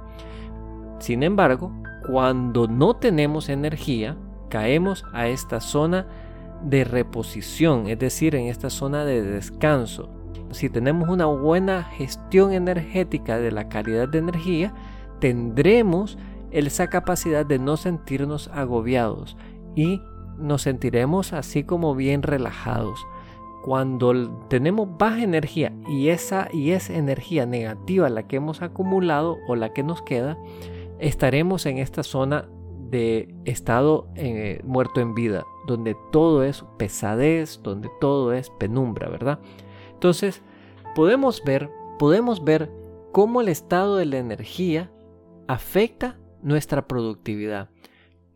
Sin 0.99 1.23
embargo, 1.23 1.71
cuando 2.07 2.67
no 2.67 2.95
tenemos 2.95 3.49
energía, 3.49 4.15
caemos 4.49 5.03
a 5.13 5.27
esta 5.27 5.59
zona 5.59 6.05
de 6.69 6.83
reposición, 6.83 7.87
es 7.87 7.99
decir, 7.99 8.35
en 8.35 8.47
esta 8.47 8.69
zona 8.69 9.05
de 9.05 9.21
descanso. 9.21 10.09
Si 10.51 10.69
tenemos 10.69 11.09
una 11.09 11.25
buena 11.25 11.83
gestión 11.83 12.53
energética 12.53 13.37
de 13.37 13.51
la 13.51 13.69
calidad 13.69 14.07
de 14.07 14.19
energía, 14.19 14.73
tendremos 15.19 16.17
esa 16.51 16.87
capacidad 16.87 17.45
de 17.45 17.59
no 17.59 17.77
sentirnos 17.77 18.49
agobiados 18.53 19.37
y 19.75 20.01
nos 20.37 20.63
sentiremos 20.63 21.33
así 21.33 21.63
como 21.63 21.95
bien 21.95 22.23
relajados. 22.23 23.05
Cuando 23.63 24.45
tenemos 24.47 24.87
baja 24.97 25.23
energía 25.23 25.73
y 25.89 26.09
esa 26.09 26.47
y 26.53 26.71
es 26.71 26.89
energía 26.89 27.45
negativa 27.45 28.09
la 28.09 28.27
que 28.27 28.37
hemos 28.37 28.61
acumulado 28.61 29.37
o 29.47 29.55
la 29.55 29.73
que 29.73 29.83
nos 29.83 30.01
queda, 30.01 30.37
estaremos 30.99 31.65
en 31.65 31.77
esta 31.77 32.03
zona 32.03 32.47
de 32.89 33.35
estado 33.43 34.07
eh, 34.15 34.61
muerto 34.63 35.01
en 35.01 35.13
vida, 35.13 35.43
donde 35.67 35.95
todo 36.11 36.43
es 36.43 36.65
pesadez, 36.77 37.61
donde 37.61 37.89
todo 38.01 38.33
es 38.33 38.49
penumbra, 38.49 39.09
¿verdad? 39.09 39.39
Entonces, 39.93 40.41
podemos 40.95 41.43
ver, 41.43 41.69
podemos 41.99 42.43
ver 42.43 42.71
cómo 43.11 43.41
el 43.41 43.49
estado 43.49 43.97
de 43.97 44.05
la 44.05 44.17
energía 44.17 44.91
afecta 45.47 46.17
nuestra 46.41 46.87
productividad. 46.87 47.69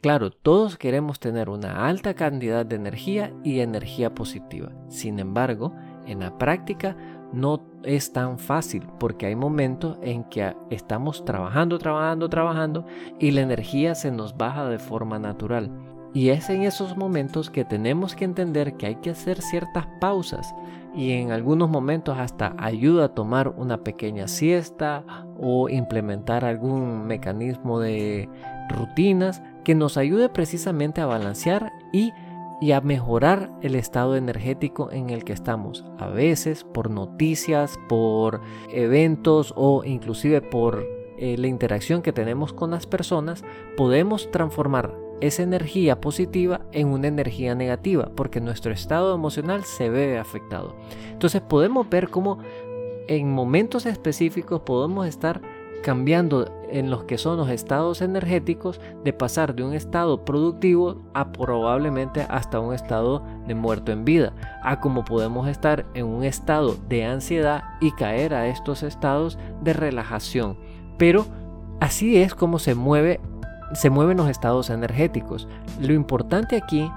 Claro, 0.01 0.31
todos 0.31 0.77
queremos 0.77 1.19
tener 1.19 1.49
una 1.49 1.87
alta 1.87 2.15
cantidad 2.15 2.65
de 2.65 2.75
energía 2.75 3.33
y 3.43 3.59
energía 3.59 4.15
positiva. 4.15 4.71
Sin 4.89 5.19
embargo, 5.19 5.75
en 6.07 6.21
la 6.21 6.37
práctica 6.39 6.97
no 7.31 7.61
es 7.83 8.11
tan 8.11 8.39
fácil 8.39 8.87
porque 8.99 9.27
hay 9.27 9.35
momentos 9.35 9.97
en 10.01 10.23
que 10.25 10.55
estamos 10.71 11.23
trabajando, 11.23 11.77
trabajando, 11.77 12.29
trabajando 12.29 12.85
y 13.19 13.31
la 13.31 13.41
energía 13.41 13.95
se 13.95 14.11
nos 14.11 14.35
baja 14.35 14.67
de 14.69 14.79
forma 14.79 15.19
natural. 15.19 15.71
Y 16.13 16.29
es 16.29 16.49
en 16.49 16.63
esos 16.63 16.97
momentos 16.97 17.49
que 17.49 17.63
tenemos 17.63 18.15
que 18.15 18.25
entender 18.25 18.75
que 18.75 18.87
hay 18.87 18.95
que 18.95 19.11
hacer 19.11 19.41
ciertas 19.41 19.87
pausas 19.99 20.53
y 20.93 21.11
en 21.11 21.31
algunos 21.31 21.69
momentos 21.69 22.17
hasta 22.17 22.53
ayuda 22.57 23.05
a 23.05 23.13
tomar 23.13 23.49
una 23.49 23.83
pequeña 23.83 24.27
siesta 24.27 25.05
o 25.39 25.69
implementar 25.69 26.43
algún 26.43 27.07
mecanismo 27.07 27.79
de 27.79 28.29
rutinas 28.69 29.41
que 29.63 29.75
nos 29.75 29.97
ayude 29.97 30.27
precisamente 30.27 31.01
a 31.01 31.05
balancear 31.05 31.71
y 31.93 32.11
a 32.73 32.81
mejorar 32.81 33.51
el 33.61 33.75
estado 33.75 34.15
energético 34.15 34.91
en 34.91 35.09
el 35.09 35.23
que 35.23 35.33
estamos. 35.33 35.85
A 35.97 36.07
veces 36.07 36.63
por 36.63 36.89
noticias, 36.89 37.79
por 37.87 38.41
eventos 38.69 39.53
o 39.55 39.83
inclusive 39.85 40.41
por 40.41 40.85
eh, 41.17 41.37
la 41.37 41.47
interacción 41.47 42.01
que 42.01 42.13
tenemos 42.13 42.51
con 42.51 42.71
las 42.71 42.85
personas, 42.85 43.43
podemos 43.77 44.29
transformar 44.31 45.00
esa 45.21 45.43
energía 45.43 46.01
positiva 46.01 46.61
en 46.71 46.87
una 46.89 47.07
energía 47.07 47.55
negativa 47.55 48.11
porque 48.15 48.41
nuestro 48.41 48.73
estado 48.73 49.15
emocional 49.15 49.63
se 49.63 49.89
ve 49.89 50.19
afectado. 50.19 50.75
Entonces 51.11 51.41
podemos 51.41 51.89
ver 51.89 52.09
cómo 52.09 52.39
en 53.07 53.31
momentos 53.31 53.85
específicos 53.85 54.61
podemos 54.61 55.07
estar 55.07 55.41
cambiando 55.81 56.51
en 56.69 56.89
los 56.89 57.03
que 57.03 57.17
son 57.17 57.37
los 57.37 57.49
estados 57.49 58.01
energéticos 58.01 58.79
de 59.03 59.13
pasar 59.13 59.55
de 59.55 59.63
un 59.63 59.73
estado 59.73 60.23
productivo 60.23 61.01
a 61.13 61.31
probablemente 61.31 62.25
hasta 62.29 62.59
un 62.59 62.73
estado 62.73 63.23
de 63.47 63.55
muerto 63.55 63.91
en 63.91 64.05
vida, 64.05 64.33
a 64.63 64.79
como 64.79 65.03
podemos 65.03 65.47
estar 65.47 65.85
en 65.93 66.05
un 66.05 66.23
estado 66.23 66.75
de 66.87 67.03
ansiedad 67.03 67.63
y 67.81 67.91
caer 67.91 68.33
a 68.33 68.47
estos 68.47 68.83
estados 68.83 69.37
de 69.61 69.73
relajación. 69.73 70.57
Pero 70.97 71.25
así 71.79 72.17
es 72.17 72.35
como 72.35 72.59
se 72.59 72.75
mueve 72.75 73.19
se 73.73 73.89
mueven 73.89 74.17
los 74.17 74.29
estados 74.29 74.69
energéticos. 74.69 75.47
Lo 75.79 75.93
importante 75.93 76.55
aquí 76.55 76.89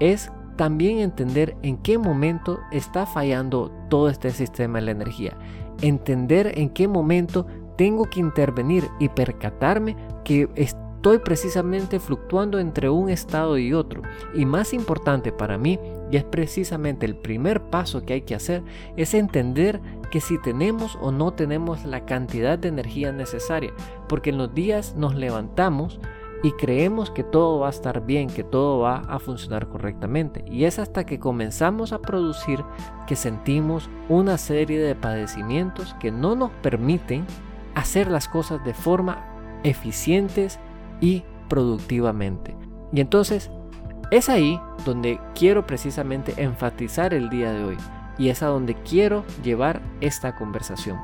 es 0.00 0.30
también 0.56 0.98
entender 0.98 1.56
en 1.62 1.76
qué 1.78 1.98
momento 1.98 2.60
está 2.70 3.06
fallando 3.06 3.70
todo 3.88 4.08
este 4.08 4.30
sistema 4.30 4.78
de 4.78 4.86
la 4.86 4.90
energía. 4.92 5.36
Entender 5.80 6.58
en 6.58 6.70
qué 6.70 6.88
momento 6.88 7.46
tengo 7.76 8.04
que 8.04 8.20
intervenir 8.20 8.84
y 9.00 9.08
percatarme 9.08 9.96
que 10.24 10.48
estoy 10.54 11.18
precisamente 11.18 11.98
fluctuando 11.98 12.58
entre 12.58 12.88
un 12.88 13.08
estado 13.08 13.58
y 13.58 13.72
otro. 13.72 14.02
Y 14.34 14.44
más 14.44 14.72
importante 14.72 15.32
para 15.32 15.58
mí, 15.58 15.78
y 16.10 16.16
es 16.16 16.24
precisamente 16.24 17.06
el 17.06 17.16
primer 17.16 17.62
paso 17.62 18.02
que 18.02 18.12
hay 18.12 18.22
que 18.22 18.34
hacer, 18.34 18.62
es 18.96 19.14
entender 19.14 19.80
que 20.12 20.20
si 20.20 20.38
tenemos 20.38 20.96
o 21.00 21.10
no 21.10 21.32
tenemos 21.32 21.84
la 21.84 22.04
cantidad 22.04 22.58
de 22.58 22.68
energía 22.68 23.10
necesaria. 23.10 23.72
Porque 24.08 24.30
en 24.30 24.38
los 24.38 24.54
días 24.54 24.94
nos 24.94 25.14
levantamos 25.14 25.98
y 26.42 26.52
creemos 26.52 27.10
que 27.10 27.22
todo 27.22 27.60
va 27.60 27.68
a 27.68 27.70
estar 27.70 28.04
bien, 28.04 28.28
que 28.28 28.42
todo 28.42 28.80
va 28.80 29.02
a 29.08 29.18
funcionar 29.18 29.68
correctamente. 29.68 30.44
Y 30.46 30.64
es 30.64 30.78
hasta 30.78 31.06
que 31.06 31.20
comenzamos 31.20 31.92
a 31.92 32.00
producir 32.00 32.64
que 33.06 33.14
sentimos 33.14 33.88
una 34.08 34.38
serie 34.38 34.80
de 34.80 34.94
padecimientos 34.94 35.94
que 36.00 36.10
no 36.10 36.34
nos 36.34 36.50
permiten 36.62 37.24
hacer 37.74 38.10
las 38.10 38.28
cosas 38.28 38.64
de 38.64 38.74
forma 38.74 39.24
eficientes 39.62 40.58
y 41.00 41.22
productivamente. 41.48 42.56
Y 42.92 43.00
entonces 43.00 43.50
es 44.10 44.28
ahí 44.28 44.60
donde 44.84 45.20
quiero 45.34 45.66
precisamente 45.66 46.34
enfatizar 46.42 47.14
el 47.14 47.30
día 47.30 47.52
de 47.52 47.64
hoy 47.64 47.76
y 48.18 48.28
es 48.28 48.42
a 48.42 48.48
donde 48.48 48.74
quiero 48.74 49.24
llevar 49.42 49.80
esta 50.00 50.34
conversación. 50.34 50.98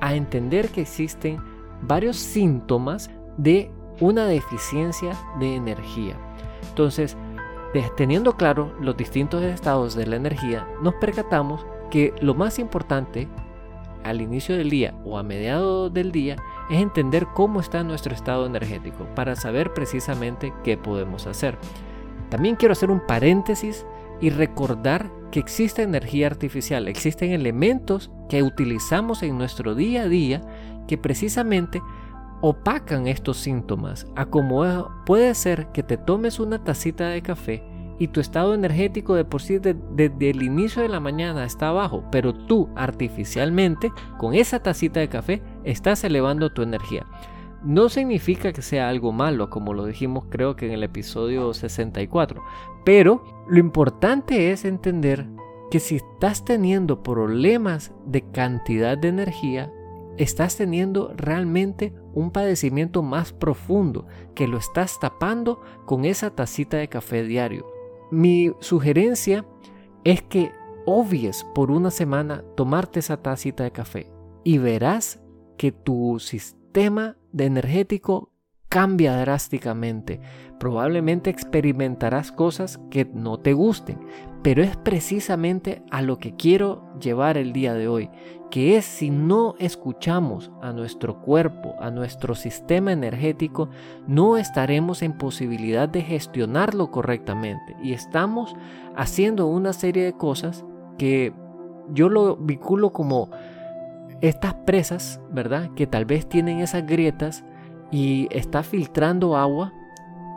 A 0.00 0.14
entender 0.14 0.68
que 0.68 0.82
existen 0.82 1.40
varios 1.82 2.16
síntomas 2.16 3.10
de 3.36 3.70
una 4.00 4.26
deficiencia 4.26 5.16
de 5.38 5.54
energía. 5.54 6.16
Entonces, 6.68 7.16
teniendo 7.96 8.36
claro 8.36 8.74
los 8.80 8.96
distintos 8.96 9.42
estados 9.42 9.94
de 9.94 10.06
la 10.06 10.16
energía, 10.16 10.66
nos 10.82 10.94
percatamos 10.94 11.66
que 11.90 12.14
lo 12.20 12.34
más 12.34 12.58
importante 12.58 13.28
al 14.04 14.20
inicio 14.20 14.56
del 14.56 14.70
día 14.70 14.94
o 15.04 15.18
a 15.18 15.22
mediados 15.22 15.92
del 15.92 16.12
día 16.12 16.36
es 16.70 16.80
entender 16.80 17.26
cómo 17.34 17.60
está 17.60 17.82
nuestro 17.82 18.14
estado 18.14 18.46
energético 18.46 19.04
para 19.14 19.34
saber 19.36 19.74
precisamente 19.74 20.52
qué 20.62 20.76
podemos 20.76 21.26
hacer. 21.26 21.58
También 22.28 22.56
quiero 22.56 22.72
hacer 22.72 22.90
un 22.90 23.04
paréntesis 23.06 23.84
y 24.20 24.30
recordar 24.30 25.10
que 25.30 25.40
existe 25.40 25.82
energía 25.82 26.28
artificial, 26.28 26.88
existen 26.88 27.32
elementos 27.32 28.10
que 28.28 28.42
utilizamos 28.42 29.22
en 29.22 29.36
nuestro 29.36 29.74
día 29.74 30.02
a 30.02 30.08
día 30.08 30.40
que 30.86 30.96
precisamente 30.96 31.82
opacan 32.40 33.06
estos 33.06 33.38
síntomas, 33.38 34.06
a 34.14 34.26
como 34.26 34.90
puede 35.04 35.34
ser 35.34 35.68
que 35.72 35.82
te 35.82 35.96
tomes 35.96 36.38
una 36.40 36.62
tacita 36.62 37.08
de 37.08 37.22
café 37.22 37.62
y 37.98 38.08
tu 38.08 38.20
estado 38.20 38.54
energético 38.54 39.14
de 39.14 39.24
por 39.24 39.40
sí 39.40 39.58
desde 39.58 40.30
el 40.30 40.42
inicio 40.42 40.82
de 40.82 40.88
la 40.88 41.00
mañana 41.00 41.44
está 41.44 41.72
bajo, 41.72 42.04
pero 42.12 42.34
tú 42.34 42.68
artificialmente 42.76 43.90
con 44.18 44.34
esa 44.34 44.62
tacita 44.62 45.00
de 45.00 45.08
café 45.08 45.42
estás 45.64 46.04
elevando 46.04 46.52
tu 46.52 46.62
energía. 46.62 47.06
No 47.62 47.88
significa 47.88 48.52
que 48.52 48.62
sea 48.62 48.88
algo 48.88 49.12
malo, 49.12 49.48
como 49.48 49.72
lo 49.72 49.86
dijimos 49.86 50.24
creo 50.28 50.56
que 50.56 50.66
en 50.66 50.72
el 50.72 50.82
episodio 50.82 51.52
64, 51.54 52.42
pero 52.84 53.24
lo 53.48 53.58
importante 53.58 54.52
es 54.52 54.64
entender 54.64 55.26
que 55.70 55.80
si 55.80 55.96
estás 55.96 56.44
teniendo 56.44 57.02
problemas 57.02 57.92
de 58.04 58.22
cantidad 58.30 58.96
de 58.96 59.08
energía, 59.08 59.72
estás 60.16 60.56
teniendo 60.56 61.12
realmente 61.16 61.92
un 62.16 62.30
padecimiento 62.30 63.02
más 63.02 63.32
profundo 63.34 64.06
que 64.34 64.48
lo 64.48 64.56
estás 64.56 64.98
tapando 64.98 65.60
con 65.84 66.06
esa 66.06 66.30
tacita 66.30 66.78
de 66.78 66.88
café 66.88 67.22
diario. 67.22 67.66
Mi 68.10 68.52
sugerencia 68.60 69.44
es 70.02 70.22
que 70.22 70.50
obvies 70.86 71.44
por 71.54 71.70
una 71.70 71.90
semana 71.90 72.42
tomarte 72.56 73.00
esa 73.00 73.18
tacita 73.18 73.64
de 73.64 73.70
café 73.70 74.10
y 74.44 74.56
verás 74.56 75.20
que 75.58 75.72
tu 75.72 76.18
sistema 76.18 77.16
de 77.32 77.44
energético 77.44 78.32
cambia 78.70 79.16
drásticamente. 79.18 80.20
Probablemente 80.58 81.28
experimentarás 81.28 82.32
cosas 82.32 82.80
que 82.90 83.04
no 83.04 83.38
te 83.38 83.52
gusten, 83.52 83.98
pero 84.42 84.62
es 84.62 84.76
precisamente 84.76 85.82
a 85.90 86.02
lo 86.02 86.18
que 86.18 86.34
quiero 86.34 86.88
llevar 86.98 87.36
el 87.36 87.52
día 87.52 87.74
de 87.74 87.88
hoy, 87.88 88.10
que 88.50 88.76
es 88.76 88.84
si 88.84 89.10
no 89.10 89.54
escuchamos 89.58 90.50
a 90.62 90.72
nuestro 90.72 91.20
cuerpo, 91.20 91.74
a 91.80 91.90
nuestro 91.90 92.34
sistema 92.34 92.92
energético, 92.92 93.68
no 94.06 94.36
estaremos 94.36 95.02
en 95.02 95.12
posibilidad 95.12 95.88
de 95.88 96.02
gestionarlo 96.02 96.90
correctamente 96.90 97.76
y 97.82 97.92
estamos 97.92 98.54
haciendo 98.94 99.46
una 99.46 99.72
serie 99.72 100.04
de 100.04 100.12
cosas 100.12 100.64
que 100.98 101.32
yo 101.92 102.08
lo 102.08 102.36
vinculo 102.36 102.92
como 102.92 103.30
estas 104.20 104.54
presas, 104.54 105.20
¿verdad? 105.30 105.70
Que 105.74 105.86
tal 105.86 106.04
vez 106.04 106.28
tienen 106.28 106.60
esas 106.60 106.86
grietas 106.86 107.44
y 107.90 108.28
está 108.30 108.62
filtrando 108.62 109.36
agua 109.36 109.72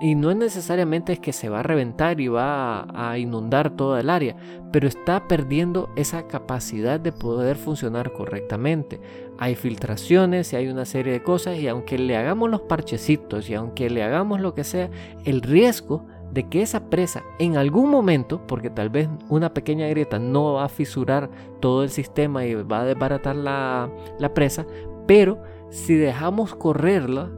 y 0.01 0.15
no 0.15 0.31
es 0.31 0.37
necesariamente 0.37 1.13
es 1.13 1.19
que 1.19 1.33
se 1.33 1.49
va 1.49 1.59
a 1.59 1.63
reventar 1.63 2.21
y 2.21 2.27
va 2.29 2.87
a, 2.93 3.17
inundar 3.17 3.71
toda 3.71 3.99
el 3.99 4.09
área, 4.09 4.35
pero 4.71 4.87
está 4.87 5.27
perdiendo 5.27 5.89
esa 5.95 6.27
capacidad 6.27 6.99
de 6.99 7.11
poder 7.11 7.57
funcionar 7.57 8.13
correctamente. 8.13 9.01
Hay 9.37 9.55
filtraciones 9.55 10.53
y 10.53 10.55
hay 10.55 10.67
una 10.67 10.85
serie 10.85 11.13
de 11.13 11.23
cosas 11.23 11.57
y 11.57 11.67
aunque 11.67 11.97
le 11.97 12.15
hagamos 12.15 12.49
los 12.49 12.61
parchecitos 12.61 13.49
y 13.49 13.55
aunque 13.55 13.89
le 13.89 14.03
hagamos 14.03 14.39
lo 14.39 14.53
que 14.53 14.63
sea, 14.63 14.89
el 15.25 15.41
riesgo 15.41 16.05
de 16.31 16.47
que 16.47 16.61
esa 16.61 16.89
presa 16.89 17.23
en 17.39 17.57
algún 17.57 17.89
momento, 17.89 18.45
porque 18.47 18.69
tal 18.69 18.89
vez 18.89 19.09
una 19.29 19.53
pequeña 19.53 19.87
grieta 19.87 20.19
no 20.19 20.53
va 20.53 20.65
a 20.65 20.69
fisurar 20.69 21.29
todo 21.59 21.83
el 21.83 21.89
sistema 21.89 22.45
y 22.45 22.53
va 22.53 22.81
a 22.81 22.85
desbaratar 22.85 23.35
la, 23.35 23.89
la 24.19 24.33
presa, 24.33 24.65
pero 25.07 25.41
si 25.71 25.95
dejamos 25.95 26.55
correrla, 26.55 27.31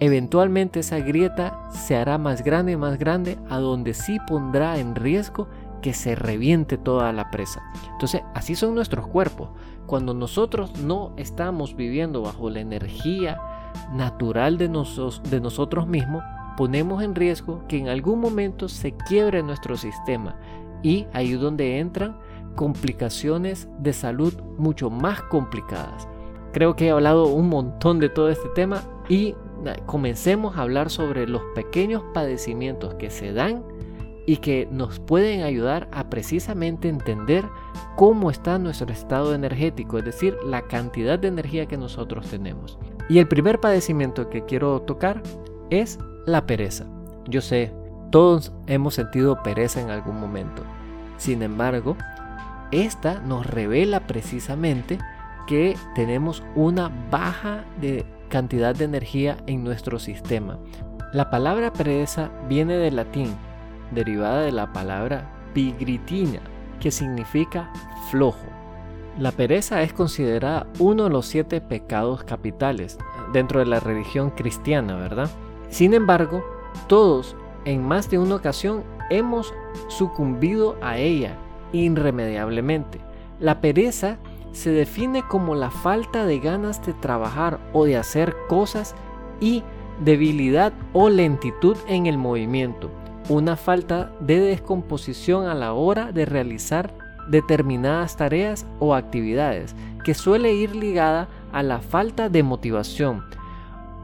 eventualmente 0.00 0.80
esa 0.80 0.98
grieta 0.98 1.68
se 1.70 1.96
hará 1.96 2.18
más 2.18 2.42
grande 2.42 2.72
y 2.72 2.76
más 2.76 2.98
grande, 2.98 3.38
a 3.48 3.58
donde 3.58 3.94
sí 3.94 4.18
pondrá 4.26 4.78
en 4.78 4.94
riesgo 4.94 5.48
que 5.82 5.92
se 5.92 6.14
reviente 6.14 6.78
toda 6.78 7.12
la 7.12 7.30
presa. 7.30 7.62
Entonces, 7.92 8.22
así 8.34 8.54
son 8.54 8.74
nuestros 8.74 9.06
cuerpos. 9.06 9.50
Cuando 9.86 10.14
nosotros 10.14 10.78
no 10.78 11.12
estamos 11.16 11.76
viviendo 11.76 12.22
bajo 12.22 12.48
la 12.48 12.60
energía 12.60 13.38
natural 13.92 14.56
de, 14.56 14.68
de 14.68 15.40
nosotros 15.40 15.86
mismos, 15.86 16.22
ponemos 16.56 17.02
en 17.02 17.14
riesgo 17.14 17.64
que 17.68 17.78
en 17.78 17.88
algún 17.88 18.20
momento 18.20 18.68
se 18.68 18.92
quiebre 18.92 19.42
nuestro 19.42 19.76
sistema 19.76 20.36
y 20.82 21.06
ahí 21.12 21.32
es 21.32 21.40
donde 21.40 21.78
entran 21.78 22.16
complicaciones 22.54 23.68
de 23.78 23.92
salud 23.92 24.34
mucho 24.56 24.90
más 24.90 25.22
complicadas. 25.22 26.08
Creo 26.52 26.76
que 26.76 26.86
he 26.86 26.90
hablado 26.90 27.26
un 27.26 27.48
montón 27.48 27.98
de 27.98 28.08
todo 28.08 28.28
este 28.28 28.48
tema 28.54 28.82
y 29.08 29.34
comencemos 29.86 30.56
a 30.56 30.62
hablar 30.62 30.90
sobre 30.90 31.26
los 31.26 31.42
pequeños 31.54 32.02
padecimientos 32.12 32.94
que 32.94 33.10
se 33.10 33.32
dan 33.32 33.64
y 34.26 34.38
que 34.38 34.68
nos 34.70 35.00
pueden 35.00 35.42
ayudar 35.42 35.88
a 35.92 36.08
precisamente 36.08 36.88
entender 36.88 37.44
cómo 37.96 38.30
está 38.30 38.58
nuestro 38.58 38.90
estado 38.90 39.34
energético, 39.34 39.98
es 39.98 40.04
decir, 40.04 40.36
la 40.46 40.62
cantidad 40.62 41.18
de 41.18 41.28
energía 41.28 41.66
que 41.66 41.76
nosotros 41.76 42.28
tenemos. 42.28 42.78
Y 43.08 43.18
el 43.18 43.28
primer 43.28 43.60
padecimiento 43.60 44.30
que 44.30 44.44
quiero 44.44 44.80
tocar 44.80 45.22
es 45.70 45.98
la 46.26 46.46
pereza. 46.46 46.86
Yo 47.28 47.40
sé, 47.40 47.72
todos 48.10 48.52
hemos 48.66 48.94
sentido 48.94 49.42
pereza 49.42 49.80
en 49.80 49.90
algún 49.90 50.18
momento. 50.18 50.62
Sin 51.18 51.42
embargo, 51.42 51.96
esta 52.70 53.20
nos 53.20 53.46
revela 53.46 54.06
precisamente 54.06 54.98
que 55.46 55.76
tenemos 55.94 56.42
una 56.54 56.90
baja 57.10 57.64
de 57.80 58.06
cantidad 58.34 58.74
de 58.74 58.86
energía 58.86 59.36
en 59.46 59.62
nuestro 59.62 60.00
sistema. 60.00 60.58
La 61.12 61.30
palabra 61.30 61.72
pereza 61.72 62.32
viene 62.48 62.76
del 62.76 62.96
latín, 62.96 63.32
derivada 63.92 64.40
de 64.40 64.50
la 64.50 64.72
palabra 64.72 65.30
pigritina, 65.54 66.40
que 66.80 66.90
significa 66.90 67.72
flojo. 68.10 68.44
La 69.20 69.30
pereza 69.30 69.82
es 69.82 69.92
considerada 69.92 70.66
uno 70.80 71.04
de 71.04 71.10
los 71.10 71.26
siete 71.26 71.60
pecados 71.60 72.24
capitales 72.24 72.98
dentro 73.32 73.60
de 73.60 73.66
la 73.66 73.78
religión 73.78 74.30
cristiana, 74.30 74.96
¿verdad? 74.96 75.30
Sin 75.68 75.94
embargo, 75.94 76.44
todos 76.88 77.36
en 77.64 77.86
más 77.86 78.10
de 78.10 78.18
una 78.18 78.34
ocasión 78.34 78.82
hemos 79.10 79.54
sucumbido 79.86 80.76
a 80.82 80.98
ella 80.98 81.36
irremediablemente. 81.72 82.98
La 83.38 83.60
pereza 83.60 84.18
se 84.54 84.70
define 84.70 85.22
como 85.26 85.54
la 85.54 85.70
falta 85.70 86.24
de 86.24 86.38
ganas 86.38 86.84
de 86.86 86.94
trabajar 86.94 87.58
o 87.72 87.84
de 87.84 87.96
hacer 87.96 88.34
cosas 88.48 88.94
y 89.40 89.62
debilidad 90.02 90.72
o 90.92 91.10
lentitud 91.10 91.76
en 91.88 92.06
el 92.06 92.18
movimiento, 92.18 92.90
una 93.28 93.56
falta 93.56 94.12
de 94.20 94.38
descomposición 94.38 95.46
a 95.46 95.54
la 95.54 95.72
hora 95.72 96.12
de 96.12 96.24
realizar 96.24 96.94
determinadas 97.28 98.16
tareas 98.16 98.66
o 98.78 98.94
actividades, 98.94 99.74
que 100.04 100.14
suele 100.14 100.52
ir 100.54 100.76
ligada 100.76 101.28
a 101.52 101.62
la 101.62 101.80
falta 101.80 102.28
de 102.28 102.42
motivación, 102.42 103.24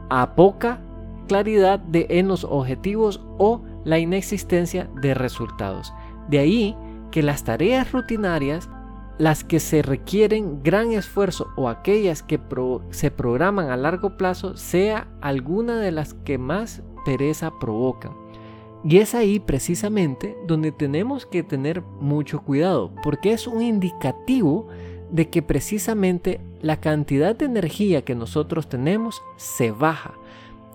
a 0.09 0.35
poca 0.35 0.79
claridad 1.27 1.79
de, 1.79 2.07
en 2.09 2.27
los 2.27 2.43
objetivos 2.43 3.21
o 3.37 3.61
la 3.85 3.99
inexistencia 3.99 4.89
de 5.01 5.13
resultados. 5.13 5.93
De 6.27 6.39
ahí 6.39 6.75
que 7.11 7.23
las 7.23 7.43
tareas 7.43 7.91
rutinarias 7.91 8.69
las 9.21 9.43
que 9.43 9.59
se 9.59 9.83
requieren 9.83 10.63
gran 10.63 10.93
esfuerzo 10.93 11.51
o 11.55 11.69
aquellas 11.69 12.23
que 12.23 12.39
se 12.89 13.11
programan 13.11 13.69
a 13.69 13.77
largo 13.77 14.17
plazo 14.17 14.57
sea 14.57 15.07
alguna 15.21 15.79
de 15.79 15.91
las 15.91 16.15
que 16.15 16.39
más 16.39 16.81
pereza 17.05 17.51
provocan. 17.59 18.13
Y 18.83 18.97
es 18.97 19.13
ahí 19.13 19.39
precisamente 19.39 20.35
donde 20.47 20.71
tenemos 20.71 21.27
que 21.27 21.43
tener 21.43 21.83
mucho 21.83 22.41
cuidado, 22.41 22.91
porque 23.03 23.31
es 23.31 23.45
un 23.45 23.61
indicativo 23.61 24.69
de 25.11 25.29
que 25.29 25.43
precisamente 25.43 26.41
la 26.59 26.81
cantidad 26.81 27.35
de 27.35 27.45
energía 27.45 28.03
que 28.03 28.15
nosotros 28.15 28.69
tenemos 28.69 29.21
se 29.35 29.69
baja. 29.69 30.15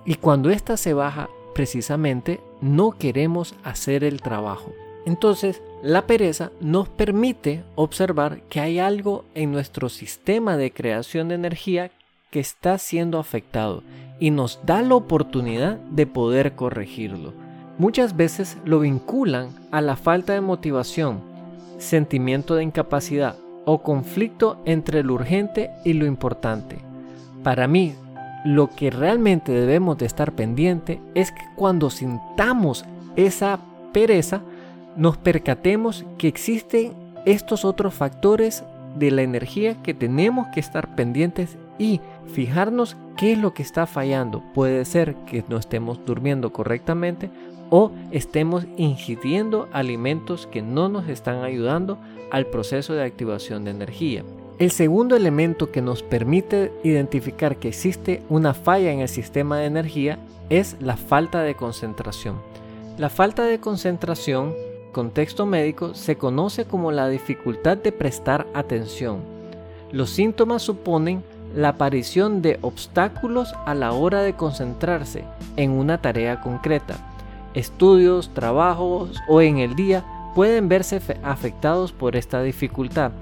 Y 0.05 0.15
cuando 0.15 0.51
ésta 0.51 0.77
se 0.77 0.95
baja, 0.95 1.31
precisamente 1.53 2.39
no 2.61 2.93
queremos 2.93 3.57
hacer 3.65 4.05
el 4.05 4.23
trabajo. 4.23 4.73
Entonces, 5.05 5.63
la 5.83 6.07
pereza 6.07 6.51
nos 6.61 6.89
permite 6.89 7.63
observar 7.75 8.41
que 8.49 8.61
hay 8.61 8.79
algo 8.79 9.25
en 9.35 9.53
nuestro 9.53 9.89
sistema 9.89 10.57
de 10.57 10.73
creación 10.73 11.29
de 11.29 11.35
energía 11.35 11.91
que 12.31 12.41
está 12.41 12.79
siendo 12.79 13.19
afectado 13.19 13.83
y 14.19 14.31
nos 14.31 14.61
da 14.65 14.83
la 14.83 14.95
oportunidad 14.95 15.77
de 15.91 16.07
poder 16.07 16.55
corregirlo. 16.55 17.33
Muchas 17.79 18.17
veces 18.17 18.57
lo 18.65 18.81
vinculan 18.81 19.51
a 19.71 19.83
la 19.83 19.97
falta 19.97 20.33
de 20.33 20.41
motivación, 20.41 21.21
sentimiento 21.79 22.55
de 22.55 22.65
incapacidad 22.65 23.37
o 23.67 23.83
conflicto 23.83 24.63
entre 24.65 25.03
lo 25.03 25.15
urgente 25.15 25.71
y 25.85 25.93
lo 25.93 26.07
importante. 26.07 26.79
Para 27.43 27.69
mí, 27.69 27.95
lo 28.47 28.71
que 28.71 28.91
realmente 28.91 29.53
debemos 29.53 29.99
de 29.99 30.07
estar 30.07 30.33
pendiente 30.33 31.01
es 31.15 31.33
que 31.33 31.43
cuando 31.55 31.91
sintamos 31.91 32.85
esa 33.17 33.59
pereza, 33.93 34.41
nos 34.97 35.17
percatemos 35.17 36.05
que 36.19 36.29
existen 36.29 36.93
estos 37.25 37.65
otros 37.65 37.95
factores 37.95 38.65
de 38.97 39.11
la 39.11 39.23
energía 39.23 39.81
que 39.83 39.95
tenemos 39.95 40.47
que 40.55 40.61
estar 40.61 40.95
pendientes 40.95 41.57
y 41.79 42.01
fijarnos 42.33 42.97
qué 43.17 43.33
es 43.33 43.39
lo 43.39 43.53
que 43.53 43.63
está 43.63 43.87
fallando. 43.87 44.43
Puede 44.55 44.85
ser 44.85 45.15
que 45.27 45.45
no 45.49 45.59
estemos 45.59 46.05
durmiendo 46.07 46.53
correctamente 46.53 47.31
o 47.69 47.91
estemos 48.11 48.65
ingiriendo 48.77 49.69
alimentos 49.73 50.47
que 50.47 50.63
no 50.63 50.89
nos 50.89 51.09
están 51.09 51.43
ayudando 51.43 51.99
al 52.31 52.47
proceso 52.47 52.95
de 52.95 53.05
activación 53.05 53.65
de 53.65 53.73
energía. 53.73 54.25
El 54.59 54.71
segundo 54.71 55.17
elemento 55.17 55.71
que 55.71 55.83
nos 55.83 56.03
permite 56.03 56.73
identificar 56.83 57.57
que 57.57 57.69
existe 57.69 58.23
una 58.31 58.55
falla 58.55 58.91
en 58.93 59.01
el 59.01 59.09
sistema 59.09 59.59
de 59.59 59.67
energía 59.67 60.19
es 60.49 60.77
la 60.81 60.97
falta 60.97 61.43
de 61.43 61.55
concentración. 61.55 62.37
La 62.97 63.11
falta 63.11 63.45
de 63.45 63.61
concentración 63.61 64.55
contexto 64.97 65.45
médico 65.45 65.93
se 65.93 66.17
conoce 66.17 66.65
como 66.65 66.91
la 66.91 67.07
dificultad 67.11 67.77
de 67.77 67.93
prestar 67.93 68.47
atención. 68.55 69.19
Los 69.93 70.09
síntomas 70.09 70.63
suponen 70.63 71.23
la 71.55 71.69
aparición 71.69 72.41
de 72.41 72.59
obstáculos 72.63 73.53
a 73.67 73.75
la 73.75 73.93
hora 73.93 74.23
de 74.23 74.33
concentrarse 74.33 75.25
en 75.57 75.73
una 75.73 76.01
tarea 76.01 76.41
concreta. 76.41 76.97
Estudios, 77.53 78.31
trabajos 78.33 79.21
o 79.29 79.43
en 79.43 79.59
el 79.59 79.77
día 79.77 80.03
pueden 80.35 80.71
verse 80.71 81.03
afectados 81.23 81.93
por 81.93 82.17
esta 82.17 82.41
dificultad. 82.41 83.13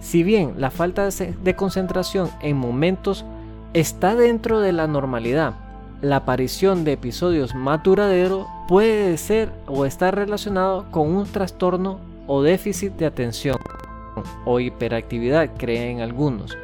Si 0.00 0.24
bien 0.24 0.54
la 0.56 0.72
falta 0.72 1.08
de 1.10 1.54
concentración 1.54 2.28
en 2.42 2.56
momentos 2.56 3.24
está 3.72 4.16
dentro 4.16 4.58
de 4.58 4.72
la 4.72 4.88
normalidad, 4.88 5.54
la 6.02 6.16
aparición 6.16 6.82
de 6.82 6.94
episodios 6.94 7.54
más 7.54 7.84
duraderos 7.84 8.48
puede 8.70 9.16
ser 9.16 9.50
o 9.66 9.84
estar 9.84 10.14
relacionado 10.14 10.86
con 10.92 11.12
un 11.12 11.26
trastorno 11.26 11.98
o 12.28 12.40
déficit 12.40 12.92
de 12.92 13.06
atención 13.06 13.56
o 14.44 14.60
hiperactividad, 14.60 15.50
creen 15.58 16.00
algunos. 16.00 16.56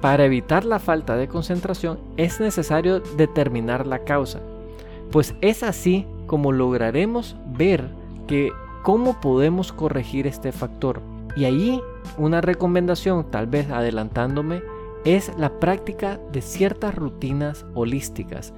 Para 0.00 0.26
evitar 0.26 0.64
la 0.64 0.78
falta 0.78 1.16
de 1.16 1.26
concentración 1.26 1.98
es 2.16 2.38
necesario 2.38 3.00
determinar 3.00 3.84
la 3.84 4.04
causa, 4.04 4.38
pues 5.10 5.34
es 5.40 5.64
así 5.64 6.06
como 6.28 6.52
lograremos 6.52 7.34
ver 7.58 7.88
que 8.28 8.52
cómo 8.84 9.20
podemos 9.20 9.72
corregir 9.72 10.28
este 10.28 10.52
factor. 10.52 11.00
Y 11.34 11.46
ahí 11.46 11.80
una 12.16 12.40
recomendación, 12.40 13.28
tal 13.28 13.48
vez 13.48 13.68
adelantándome, 13.72 14.62
es 15.04 15.36
la 15.36 15.58
práctica 15.58 16.20
de 16.30 16.42
ciertas 16.42 16.94
rutinas 16.94 17.66
holísticas. 17.74 18.52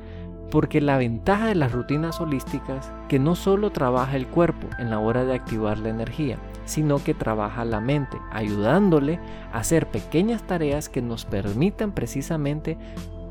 Porque 0.52 0.82
la 0.82 0.98
ventaja 0.98 1.46
de 1.46 1.54
las 1.54 1.72
rutinas 1.72 2.20
holísticas 2.20 2.92
que 3.08 3.18
no 3.18 3.34
solo 3.34 3.70
trabaja 3.70 4.16
el 4.16 4.26
cuerpo 4.26 4.68
en 4.78 4.90
la 4.90 4.98
hora 4.98 5.24
de 5.24 5.34
activar 5.34 5.78
la 5.78 5.88
energía, 5.88 6.36
sino 6.66 7.02
que 7.02 7.14
trabaja 7.14 7.64
la 7.64 7.80
mente, 7.80 8.18
ayudándole 8.30 9.18
a 9.50 9.60
hacer 9.60 9.86
pequeñas 9.86 10.42
tareas 10.42 10.90
que 10.90 11.00
nos 11.00 11.24
permitan 11.24 11.92
precisamente 11.92 12.76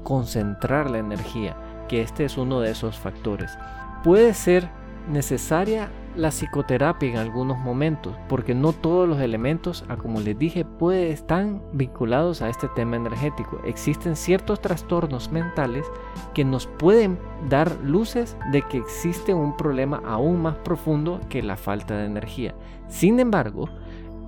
concentrar 0.02 0.90
la 0.90 0.98
energía, 0.98 1.56
que 1.88 2.02
este 2.02 2.26
es 2.26 2.38
uno 2.40 2.60
de 2.60 2.72
esos 2.72 2.98
factores. 2.98 3.56
Puede 4.04 4.34
ser 4.34 4.68
necesaria 5.08 5.90
la 6.16 6.30
psicoterapia 6.30 7.10
en 7.10 7.18
algunos 7.18 7.58
momentos, 7.58 8.16
porque 8.28 8.54
no 8.54 8.74
todos 8.74 9.08
los 9.08 9.20
elementos, 9.20 9.84
como 10.02 10.20
les 10.20 10.38
dije, 10.38 10.66
pueden 10.66 11.12
estar 11.12 11.46
vinculados 11.74 12.42
a 12.42 12.50
este 12.50 12.68
tema 12.70 12.96
energético. 12.96 13.60
Existen 13.66 14.16
ciertos 14.16 14.62
trastornos 14.62 15.32
mentales 15.32 15.86
que 16.34 16.44
nos 16.46 16.68
pueden 16.68 17.20
dar 17.50 17.76
luces 17.84 18.38
de 18.52 18.62
que 18.64 18.78
existe 18.78 19.34
un 19.34 19.56
problema 19.58 20.02
aún 20.06 20.42
más 20.42 20.56
profundo 20.58 21.20
que 21.30 21.44
la 21.44 21.58
falta 21.58 21.98
de 21.98 22.06
energía. 22.06 22.56
Sin 22.88 23.20
embargo, 23.20 23.70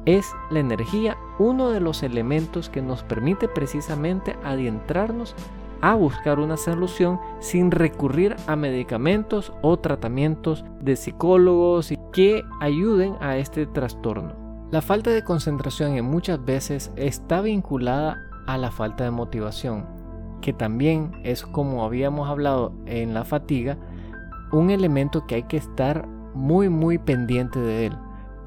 es 0.05 0.33
la 0.49 0.59
energía 0.59 1.17
uno 1.39 1.69
de 1.69 1.79
los 1.79 2.03
elementos 2.03 2.69
que 2.69 2.81
nos 2.81 3.03
permite 3.03 3.47
precisamente 3.47 4.35
adentrarnos 4.43 5.35
a 5.83 5.95
buscar 5.95 6.39
una 6.39 6.55
solución 6.55 7.19
sin 7.41 7.69
recurrir 7.69 8.37
a 8.47 8.55
medicamentos 8.55 9.51
o 9.61 9.77
tratamientos 9.77 10.63
de 10.79 10.95
psicólogos 10.95 11.93
que 12.13 12.41
ayuden 12.61 13.17
a 13.19 13.35
este 13.35 13.65
trastorno. 13.65 14.33
La 14.71 14.81
falta 14.81 15.09
de 15.09 15.25
concentración 15.25 15.97
en 15.97 16.05
muchas 16.05 16.43
veces 16.43 16.93
está 16.95 17.41
vinculada 17.41 18.17
a 18.47 18.57
la 18.57 18.71
falta 18.71 19.03
de 19.03 19.11
motivación, 19.11 19.85
que 20.39 20.53
también 20.53 21.19
es 21.25 21.43
como 21.43 21.83
habíamos 21.83 22.29
hablado 22.29 22.73
en 22.85 23.13
la 23.13 23.25
fatiga, 23.25 23.77
un 24.53 24.69
elemento 24.69 25.27
que 25.27 25.35
hay 25.35 25.43
que 25.43 25.57
estar 25.57 26.07
muy 26.33 26.69
muy 26.69 26.97
pendiente 26.97 27.59
de 27.59 27.87
él, 27.87 27.97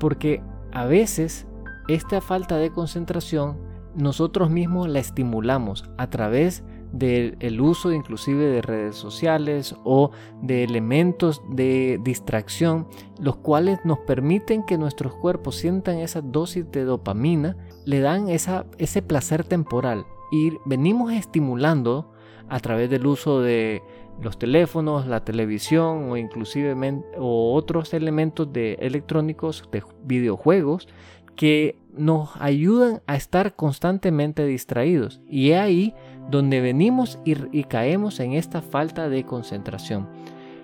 porque 0.00 0.42
a 0.72 0.86
veces 0.86 1.46
esta 1.86 2.22
falta 2.22 2.56
de 2.56 2.70
concentración 2.70 3.58
nosotros 3.94 4.48
mismos 4.48 4.88
la 4.88 5.00
estimulamos 5.00 5.84
a 5.98 6.08
través 6.08 6.64
de 6.92 7.36
del 7.38 7.60
uso 7.60 7.92
inclusive 7.92 8.44
de 8.46 8.62
redes 8.62 8.96
sociales 8.96 9.74
o 9.84 10.10
de 10.42 10.64
elementos 10.64 11.42
de 11.50 12.00
distracción, 12.02 12.86
los 13.18 13.36
cuales 13.36 13.78
nos 13.84 13.98
permiten 14.00 14.64
que 14.64 14.78
nuestros 14.78 15.14
cuerpos 15.14 15.56
sientan 15.56 15.98
esa 15.98 16.20
dosis 16.20 16.70
de 16.70 16.84
dopamina, 16.84 17.56
le 17.84 18.00
dan 18.00 18.28
esa, 18.28 18.66
ese 18.78 19.02
placer 19.02 19.44
temporal. 19.44 20.06
Y 20.32 20.52
venimos 20.64 21.12
estimulando 21.12 22.12
a 22.48 22.60
través 22.60 22.90
del 22.90 23.06
uso 23.06 23.40
de 23.40 23.82
los 24.20 24.38
teléfonos, 24.38 25.06
la 25.06 25.24
televisión 25.24 26.10
o 26.10 26.16
inclusive 26.16 26.74
o 27.18 27.54
otros 27.54 27.92
elementos 27.92 28.52
de 28.52 28.74
electrónicos 28.80 29.68
de 29.70 29.82
videojuegos 30.04 30.88
que 31.34 31.78
nos 31.92 32.30
ayudan 32.40 33.02
a 33.06 33.16
estar 33.16 33.54
constantemente 33.54 34.44
distraídos. 34.46 35.20
Y 35.28 35.52
ahí 35.52 35.94
donde 36.30 36.60
venimos 36.60 37.18
y, 37.24 37.64
caemos 37.64 38.20
en 38.20 38.32
esta 38.32 38.62
falta 38.62 39.08
de 39.08 39.24
concentración. 39.24 40.08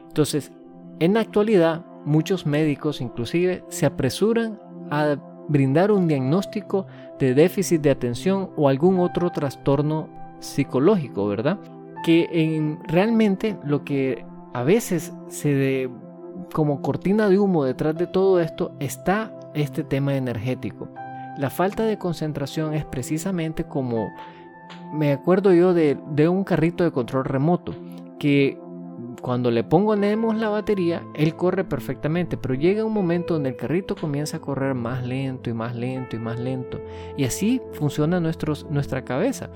Entonces, 0.09 0.53
en 1.01 1.15
la 1.15 1.21
actualidad, 1.21 1.85
muchos 2.05 2.47
médicos 2.47 3.01
inclusive 3.01 3.65
se 3.69 3.87
apresuran 3.87 4.59
a 4.91 5.17
brindar 5.49 5.91
un 5.91 6.09
diagnóstico 6.09 6.87
de 7.19 7.35
déficit 7.35 7.81
de 7.83 7.91
atención 7.91 8.51
o 8.57 8.69
algún 8.69 8.99
otro 8.99 9.31
trastorno 9.31 10.09
psicológico, 10.41 11.27
¿verdad? 11.27 11.59
Que 12.05 12.29
en, 12.33 12.79
realmente 12.85 13.57
lo 13.65 13.85
que 13.85 14.25
a 14.53 14.63
veces 14.63 15.13
se 15.29 15.55
de, 15.55 15.91
como 16.53 16.83
cortina 16.83 17.29
de 17.29 17.39
humo 17.39 17.65
detrás 17.65 17.97
de 17.97 18.07
todo 18.07 18.41
esto 18.41 18.75
está 18.81 19.33
este 19.55 19.85
tema 19.85 20.15
energético. 20.15 20.89
La 21.39 21.51
falta 21.51 21.85
de 21.85 21.99
concentración 21.99 22.75
es 22.75 22.85
precisamente 22.85 23.65
como 23.65 24.11
me 24.93 25.13
acuerdo 25.13 25.53
yo 25.53 25.75
de, 25.75 25.97
un 26.29 26.45
carrito 26.45 26.85
de 26.85 26.91
control 26.91 27.25
remoto 27.25 27.75
que 28.19 28.59
cuando 29.21 29.51
le 29.51 29.65
ponemos 29.65 30.37
la 30.37 30.49
batería, 30.49 31.03
él 31.15 31.35
corre 31.35 31.65
perfectamente, 31.65 32.37
pero 32.37 32.55
llega 32.55 32.85
un 32.85 32.93
momento 32.93 33.35
donde 33.35 33.51
el 33.51 33.57
carrito 33.57 33.97
comienza 33.97 34.37
a 34.37 34.41
correr 34.41 34.75
más 34.75 35.05
lento 35.07 35.49
y 35.49 35.55
más 35.55 35.75
lento 35.75 36.17
y 36.17 36.19
más 36.19 36.39
lento. 36.39 36.81
Y 37.17 37.25
así 37.25 37.61
funciona 37.73 38.21
nuestra 38.21 39.05
cabeza. 39.05 39.51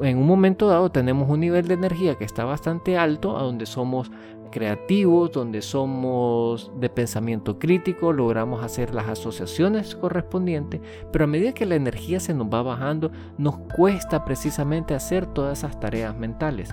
En 0.00 0.18
un 0.18 0.26
momento 0.26 0.68
dado 0.68 0.90
tenemos 0.90 1.28
un 1.30 1.40
nivel 1.40 1.68
de 1.68 1.74
energía 1.74 2.16
que 2.16 2.24
está 2.24 2.44
bastante 2.44 2.98
alto, 2.98 3.36
a 3.38 3.42
donde 3.42 3.66
somos 3.66 4.10
creativos, 4.56 5.32
donde 5.32 5.60
somos 5.60 6.72
de 6.80 6.88
pensamiento 6.88 7.58
crítico, 7.58 8.10
logramos 8.10 8.64
hacer 8.64 8.94
las 8.94 9.06
asociaciones 9.06 9.94
correspondientes, 9.94 10.80
pero 11.12 11.24
a 11.24 11.28
medida 11.28 11.52
que 11.52 11.66
la 11.66 11.74
energía 11.74 12.20
se 12.20 12.32
nos 12.32 12.46
va 12.46 12.62
bajando, 12.62 13.10
nos 13.36 13.58
cuesta 13.58 14.24
precisamente 14.24 14.94
hacer 14.94 15.26
todas 15.26 15.58
esas 15.58 15.78
tareas 15.78 16.16
mentales. 16.16 16.70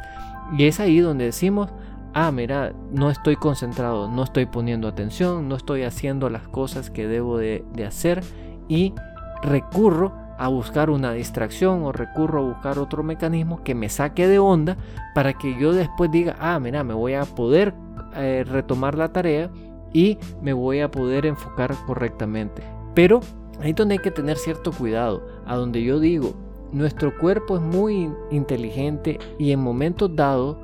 Y 0.57 0.63
es 0.63 0.79
ahí 0.79 0.99
donde 0.99 1.25
decimos, 1.25 1.71
ah, 2.13 2.31
mira, 2.31 2.73
no 2.89 3.11
estoy 3.11 3.35
concentrado, 3.35 4.07
no 4.07 4.23
estoy 4.23 4.45
poniendo 4.45 4.87
atención, 4.87 5.49
no 5.49 5.57
estoy 5.57 5.83
haciendo 5.83 6.29
las 6.29 6.47
cosas 6.47 6.89
que 6.89 7.05
debo 7.05 7.37
de, 7.37 7.65
hacer 7.85 8.23
y 8.69 8.93
recurro 9.41 10.13
a 10.43 10.49
buscar 10.49 10.89
una 10.89 11.13
distracción 11.13 11.83
o 11.83 11.93
recurro 11.93 12.39
a 12.39 12.49
buscar 12.49 12.77
otro 12.77 13.01
mecanismo 13.01 13.63
que 13.63 13.75
me 13.75 13.87
saque 13.87 14.27
de 14.27 14.39
onda 14.39 14.75
para 15.15 15.31
que 15.31 15.57
yo 15.57 15.71
después 15.71 16.11
diga, 16.11 16.35
ah, 16.37 16.59
mira, 16.59 16.83
me 16.83 16.93
voy 16.93 17.13
a 17.13 17.23
poder 17.23 17.73
eh, 18.17 18.43
retomar 18.45 18.97
la 18.97 19.13
tarea 19.13 19.49
y 19.93 20.17
me 20.41 20.51
voy 20.51 20.81
a 20.81 20.91
poder 20.91 21.25
enfocar 21.25 21.73
correctamente. 21.87 22.61
Pero 22.93 23.21
ahí 23.61 23.71
donde 23.71 23.93
hay 23.93 23.99
que 23.99 24.11
tener 24.11 24.35
cierto 24.35 24.73
cuidado, 24.73 25.25
a 25.45 25.55
donde 25.55 25.81
yo 25.81 26.01
digo, 26.01 26.33
nuestro 26.73 27.17
cuerpo 27.17 27.55
es 27.55 27.61
muy 27.61 28.11
inteligente 28.29 29.19
y 29.39 29.53
en 29.53 29.61
momentos 29.61 30.13
dados 30.13 30.57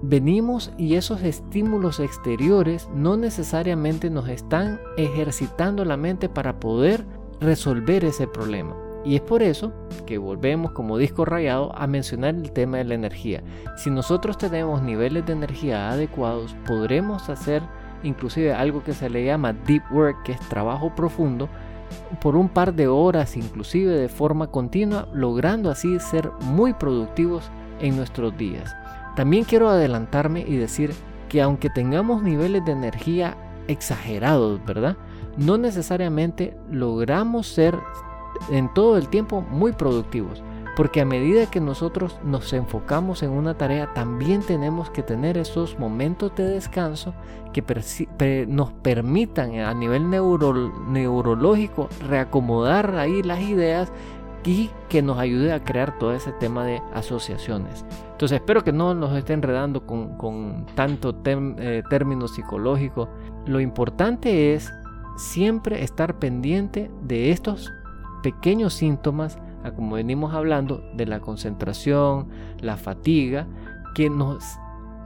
venimos 0.00 0.72
y 0.78 0.94
esos 0.94 1.20
estímulos 1.20 2.00
exteriores 2.00 2.88
no 2.94 3.18
necesariamente 3.18 4.08
nos 4.08 4.30
están 4.30 4.80
ejercitando 4.96 5.84
la 5.84 5.98
mente 5.98 6.30
para 6.30 6.58
poder 6.58 7.04
resolver 7.40 8.06
ese 8.06 8.26
problema. 8.26 8.74
Y 9.04 9.16
es 9.16 9.20
por 9.20 9.42
eso 9.42 9.72
que 10.06 10.18
volvemos 10.18 10.72
como 10.72 10.96
disco 10.96 11.24
rayado 11.24 11.76
a 11.76 11.86
mencionar 11.86 12.34
el 12.34 12.52
tema 12.52 12.78
de 12.78 12.84
la 12.84 12.94
energía. 12.94 13.42
Si 13.76 13.90
nosotros 13.90 14.38
tenemos 14.38 14.82
niveles 14.82 15.26
de 15.26 15.32
energía 15.32 15.90
adecuados, 15.90 16.54
podremos 16.66 17.28
hacer 17.28 17.62
inclusive 18.02 18.52
algo 18.52 18.82
que 18.82 18.92
se 18.92 19.10
le 19.10 19.24
llama 19.24 19.52
deep 19.52 19.82
work, 19.92 20.22
que 20.24 20.32
es 20.32 20.40
trabajo 20.48 20.94
profundo, 20.94 21.48
por 22.20 22.36
un 22.36 22.48
par 22.48 22.74
de 22.74 22.88
horas, 22.88 23.36
inclusive 23.36 23.92
de 23.92 24.08
forma 24.08 24.48
continua, 24.48 25.08
logrando 25.12 25.70
así 25.70 25.98
ser 25.98 26.30
muy 26.40 26.72
productivos 26.72 27.50
en 27.80 27.96
nuestros 27.96 28.36
días. 28.36 28.74
También 29.16 29.44
quiero 29.44 29.68
adelantarme 29.68 30.40
y 30.40 30.56
decir 30.56 30.92
que 31.28 31.42
aunque 31.42 31.70
tengamos 31.70 32.22
niveles 32.22 32.64
de 32.64 32.72
energía 32.72 33.36
exagerados, 33.68 34.64
¿verdad? 34.64 34.96
No 35.36 35.58
necesariamente 35.58 36.56
logramos 36.70 37.46
ser 37.46 37.78
en 38.50 38.72
todo 38.72 38.96
el 38.96 39.08
tiempo 39.08 39.40
muy 39.40 39.72
productivos. 39.72 40.42
Porque 40.74 41.02
a 41.02 41.04
medida 41.04 41.50
que 41.50 41.60
nosotros 41.60 42.18
nos 42.24 42.50
enfocamos 42.54 43.22
en 43.22 43.30
una 43.30 43.54
tarea, 43.54 43.92
también 43.92 44.40
tenemos 44.40 44.88
que 44.88 45.02
tener 45.02 45.36
esos 45.36 45.78
momentos 45.78 46.34
de 46.34 46.44
descanso 46.44 47.14
que 47.52 48.46
nos 48.48 48.72
permitan 48.72 49.58
a 49.58 49.74
nivel 49.74 50.08
neurológico 50.08 51.88
reacomodar 52.08 52.96
ahí 52.96 53.22
las 53.22 53.40
ideas 53.40 53.92
y 54.44 54.70
que 54.88 55.02
nos 55.02 55.18
ayude 55.18 55.52
a 55.52 55.62
crear 55.62 55.98
todo 55.98 56.14
ese 56.14 56.32
tema 56.32 56.64
de 56.64 56.82
asociaciones. 56.94 57.84
Entonces 58.12 58.36
espero 58.36 58.64
que 58.64 58.72
no 58.72 58.94
nos 58.94 59.14
esté 59.16 59.34
enredando 59.34 59.86
con, 59.86 60.66
tanto 60.74 61.14
eh, 61.24 61.82
término 61.90 62.28
psicológico. 62.28 63.08
Lo 63.46 63.60
importante 63.60 64.54
es 64.54 64.72
siempre 65.16 65.84
estar 65.84 66.18
pendiente 66.18 66.90
de 67.02 67.30
estos 67.30 67.70
pequeños 68.22 68.74
síntomas, 68.74 69.38
como 69.76 69.96
venimos 69.96 70.34
hablando, 70.34 70.82
de 70.94 71.06
la 71.06 71.20
concentración, 71.20 72.28
la 72.60 72.76
fatiga, 72.76 73.46
que 73.94 74.08
nos 74.10 74.44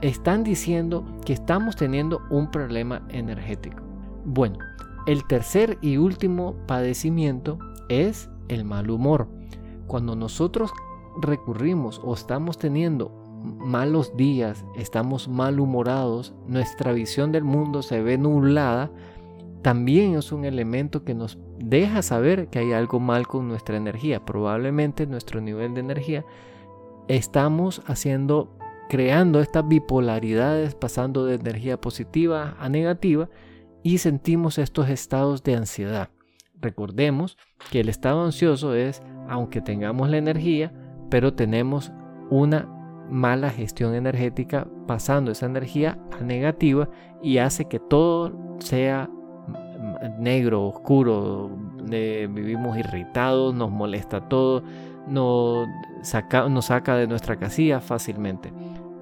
están 0.00 0.44
diciendo 0.44 1.04
que 1.24 1.32
estamos 1.32 1.76
teniendo 1.76 2.20
un 2.30 2.50
problema 2.50 3.02
energético. 3.08 3.82
Bueno, 4.24 4.58
el 5.06 5.24
tercer 5.26 5.78
y 5.82 5.96
último 5.96 6.56
padecimiento 6.66 7.58
es 7.88 8.28
el 8.48 8.64
mal 8.64 8.90
humor. 8.90 9.28
Cuando 9.86 10.16
nosotros 10.16 10.72
recurrimos 11.20 12.00
o 12.04 12.14
estamos 12.14 12.58
teniendo 12.58 13.12
malos 13.42 14.16
días, 14.16 14.64
estamos 14.76 15.28
malhumorados, 15.28 16.34
nuestra 16.46 16.92
visión 16.92 17.32
del 17.32 17.44
mundo 17.44 17.82
se 17.82 18.02
ve 18.02 18.18
nublada, 18.18 18.90
también 19.62 20.16
es 20.16 20.32
un 20.32 20.44
elemento 20.44 21.04
que 21.04 21.14
nos 21.14 21.38
deja 21.58 22.02
saber 22.02 22.48
que 22.48 22.58
hay 22.58 22.72
algo 22.72 23.00
mal 23.00 23.26
con 23.26 23.48
nuestra 23.48 23.76
energía. 23.76 24.24
Probablemente 24.24 25.06
nuestro 25.06 25.40
nivel 25.40 25.74
de 25.74 25.80
energía 25.80 26.24
estamos 27.08 27.82
haciendo, 27.86 28.56
creando 28.88 29.40
estas 29.40 29.66
bipolaridades, 29.66 30.74
pasando 30.74 31.24
de 31.24 31.36
energía 31.36 31.80
positiva 31.80 32.56
a 32.58 32.68
negativa 32.68 33.28
y 33.82 33.98
sentimos 33.98 34.58
estos 34.58 34.88
estados 34.88 35.42
de 35.42 35.56
ansiedad. 35.56 36.10
Recordemos 36.60 37.36
que 37.70 37.80
el 37.80 37.88
estado 37.88 38.24
ansioso 38.24 38.74
es, 38.74 39.02
aunque 39.28 39.60
tengamos 39.60 40.08
la 40.08 40.16
energía, 40.16 40.72
pero 41.10 41.34
tenemos 41.34 41.92
una 42.30 42.68
mala 43.10 43.50
gestión 43.50 43.94
energética 43.94 44.66
pasando 44.86 45.30
esa 45.30 45.46
energía 45.46 45.98
a 46.18 46.24
negativa 46.24 46.88
y 47.22 47.38
hace 47.38 47.66
que 47.66 47.78
todo 47.78 48.56
sea 48.58 49.10
negro, 50.18 50.66
oscuro, 50.66 51.50
vivimos 51.84 52.76
irritados, 52.78 53.54
nos 53.54 53.70
molesta 53.70 54.28
todo, 54.28 54.62
nos 55.06 55.68
saca, 56.02 56.48
nos 56.48 56.66
saca 56.66 56.96
de 56.96 57.06
nuestra 57.06 57.36
casilla 57.36 57.80
fácilmente. 57.80 58.52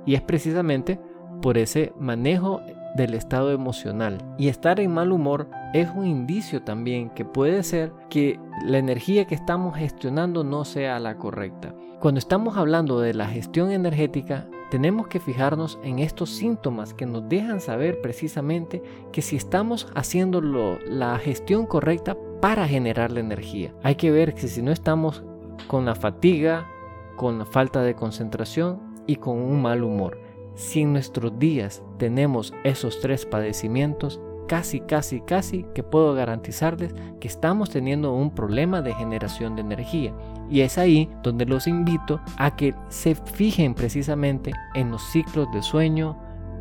Y 0.07 0.15
es 0.15 0.23
precisamente 0.23 1.01
por 1.41 1.59
ese 1.59 1.93
manejo 1.99 2.61
del 2.95 3.15
estado 3.15 3.51
emocional. 3.51 4.19
Y 4.39 4.49
estar 4.49 4.81
en 4.81 4.93
mal 4.93 5.13
humor 5.13 5.49
es 5.73 5.91
un 5.95 6.07
indicio 6.07 6.63
también 6.63 7.11
que 7.11 7.25
puede 7.25 7.63
ser 7.63 7.93
que 8.09 8.39
la 8.65 8.79
energía 8.79 9.27
que 9.27 9.35
estamos 9.35 9.77
gestionando 9.77 10.45
no 10.45 10.65
sea 10.65 10.99
la 11.01 11.17
correcta. 11.17 11.75
Cuando 12.01 12.19
estamos 12.19 12.57
hablando 12.57 13.01
de 13.01 13.15
la 13.15 13.27
gestión 13.27 13.73
energética, 13.73 14.47
tenemos 14.75 15.07
que 15.07 15.21
fijarnos 15.21 15.79
en 15.85 16.01
estos 16.01 16.31
síntomas 16.31 16.95
que 16.95 17.07
nos 17.07 17.29
dejan 17.29 17.61
saber 17.61 18.01
precisamente 18.01 18.83
que 19.13 19.23
si 19.23 19.37
estamos 19.37 19.87
haciendo 19.95 20.41
la 20.41 21.17
gestión 21.19 21.65
correcta 21.65 22.17
para 22.41 22.67
generar 22.67 23.13
la 23.13 23.21
energía. 23.21 23.73
Hay 23.85 23.95
que 23.95 24.11
ver 24.11 24.35
que 24.35 24.49
si 24.49 24.63
no 24.63 24.73
estamos 24.73 25.23
con 25.69 25.85
la 25.85 25.95
fatiga, 25.95 26.67
con 27.15 27.39
la 27.39 27.45
falta 27.45 27.83
de 27.83 27.95
concentración 27.95 28.81
y 29.07 29.15
con 29.15 29.39
un 29.39 29.63
mal 29.63 29.85
humor. 29.85 30.19
Si 30.57 30.81
en 30.81 30.93
nuestros 30.93 31.39
días 31.39 31.85
tenemos 31.97 32.53
esos 32.65 32.99
tres 32.99 33.27
padecimientos, 33.27 34.21
casi, 34.49 34.81
casi, 34.81 35.21
casi 35.21 35.65
que 35.73 35.85
puedo 35.85 36.15
garantizarles 36.15 36.93
que 37.21 37.29
estamos 37.29 37.71
teniendo 37.71 38.13
un 38.13 38.35
problema 38.35 38.83
de 38.83 38.93
generación 38.93 39.55
de 39.55 39.63
energía. 39.63 40.13
Y 40.51 40.61
es 40.61 40.79
ahí 40.79 41.11
donde 41.23 41.47
los 41.47 41.67
invito 41.67 42.21
a 42.37 42.55
que 42.57 42.75
se 42.89 43.15
fijen 43.15 43.75
precisamente 43.75 44.53
en 44.75 44.91
los 44.91 45.03
ciclos 45.03 45.49
de 45.53 45.63
sueño, 45.63 46.19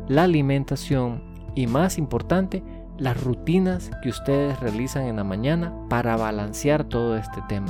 la 0.08 0.24
alimentación 0.24 1.22
y 1.54 1.66
más 1.66 1.98
importante, 1.98 2.62
las 2.98 3.22
rutinas 3.22 3.90
que 4.02 4.08
ustedes 4.08 4.58
realizan 4.60 5.04
en 5.06 5.16
la 5.16 5.24
mañana 5.24 5.72
para 5.88 6.16
balancear 6.16 6.84
todo 6.84 7.16
este 7.16 7.42
tema. 7.48 7.68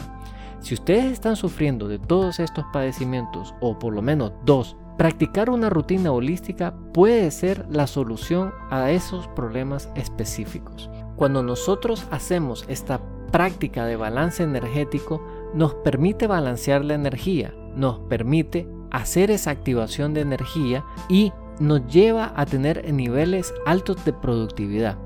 Si 0.60 0.74
ustedes 0.74 1.12
están 1.12 1.36
sufriendo 1.36 1.88
de 1.88 1.98
todos 1.98 2.40
estos 2.40 2.64
padecimientos 2.72 3.54
o 3.60 3.78
por 3.78 3.94
lo 3.94 4.02
menos 4.02 4.32
dos 4.44 4.76
Practicar 4.96 5.50
una 5.50 5.70
rutina 5.70 6.12
holística 6.12 6.72
puede 6.92 7.28
ser 7.32 7.66
la 7.68 7.88
solución 7.88 8.54
a 8.70 8.92
esos 8.92 9.26
problemas 9.26 9.90
específicos. 9.96 10.88
Cuando 11.16 11.42
nosotros 11.42 12.06
hacemos 12.12 12.64
esta 12.68 13.00
práctica 13.32 13.86
de 13.86 13.96
balance 13.96 14.44
energético, 14.44 15.20
nos 15.54 15.74
permite 15.74 16.26
balancear 16.26 16.84
la 16.84 16.94
energía, 16.94 17.54
nos 17.76 18.00
permite 18.00 18.68
hacer 18.90 19.30
esa 19.30 19.50
activación 19.50 20.14
de 20.14 20.20
energía 20.20 20.84
y 21.08 21.32
nos 21.60 21.86
lleva 21.86 22.32
a 22.36 22.46
tener 22.46 22.92
niveles 22.92 23.54
altos 23.66 24.04
de 24.04 24.12
productividad. 24.12 24.98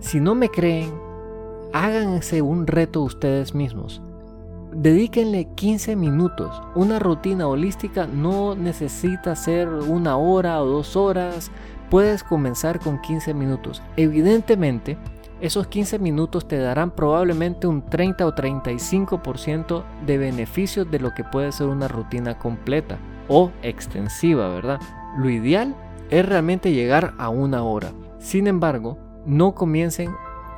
Si 0.00 0.20
no 0.20 0.34
me 0.34 0.48
creen, 0.48 0.92
háganse 1.72 2.42
un 2.42 2.66
reto 2.66 3.02
ustedes 3.02 3.54
mismos. 3.54 4.02
Dedíquenle 4.72 5.48
15 5.54 5.96
minutos. 5.96 6.60
Una 6.74 6.98
rutina 6.98 7.48
holística 7.48 8.06
no 8.06 8.54
necesita 8.54 9.34
ser 9.34 9.68
una 9.68 10.16
hora 10.16 10.62
o 10.62 10.66
dos 10.66 10.94
horas. 10.94 11.50
Puedes 11.90 12.22
comenzar 12.22 12.78
con 12.78 13.00
15 13.00 13.32
minutos. 13.34 13.82
Evidentemente, 13.96 14.98
esos 15.40 15.68
15 15.68 15.98
minutos 15.98 16.48
te 16.48 16.58
darán 16.58 16.90
probablemente 16.90 17.66
un 17.66 17.82
30 17.82 18.26
o 18.26 18.34
35% 18.34 19.84
de 20.04 20.18
beneficios 20.18 20.90
de 20.90 20.98
lo 20.98 21.14
que 21.14 21.24
puede 21.24 21.52
ser 21.52 21.68
una 21.68 21.88
rutina 21.88 22.38
completa 22.38 22.98
o 23.28 23.52
extensiva, 23.62 24.48
¿verdad? 24.48 24.80
Lo 25.18 25.30
ideal 25.30 25.74
es 26.10 26.26
realmente 26.26 26.72
llegar 26.72 27.14
a 27.18 27.28
una 27.28 27.62
hora. 27.62 27.92
Sin 28.18 28.46
embargo, 28.46 28.98
no 29.26 29.54
comiencen 29.54 30.10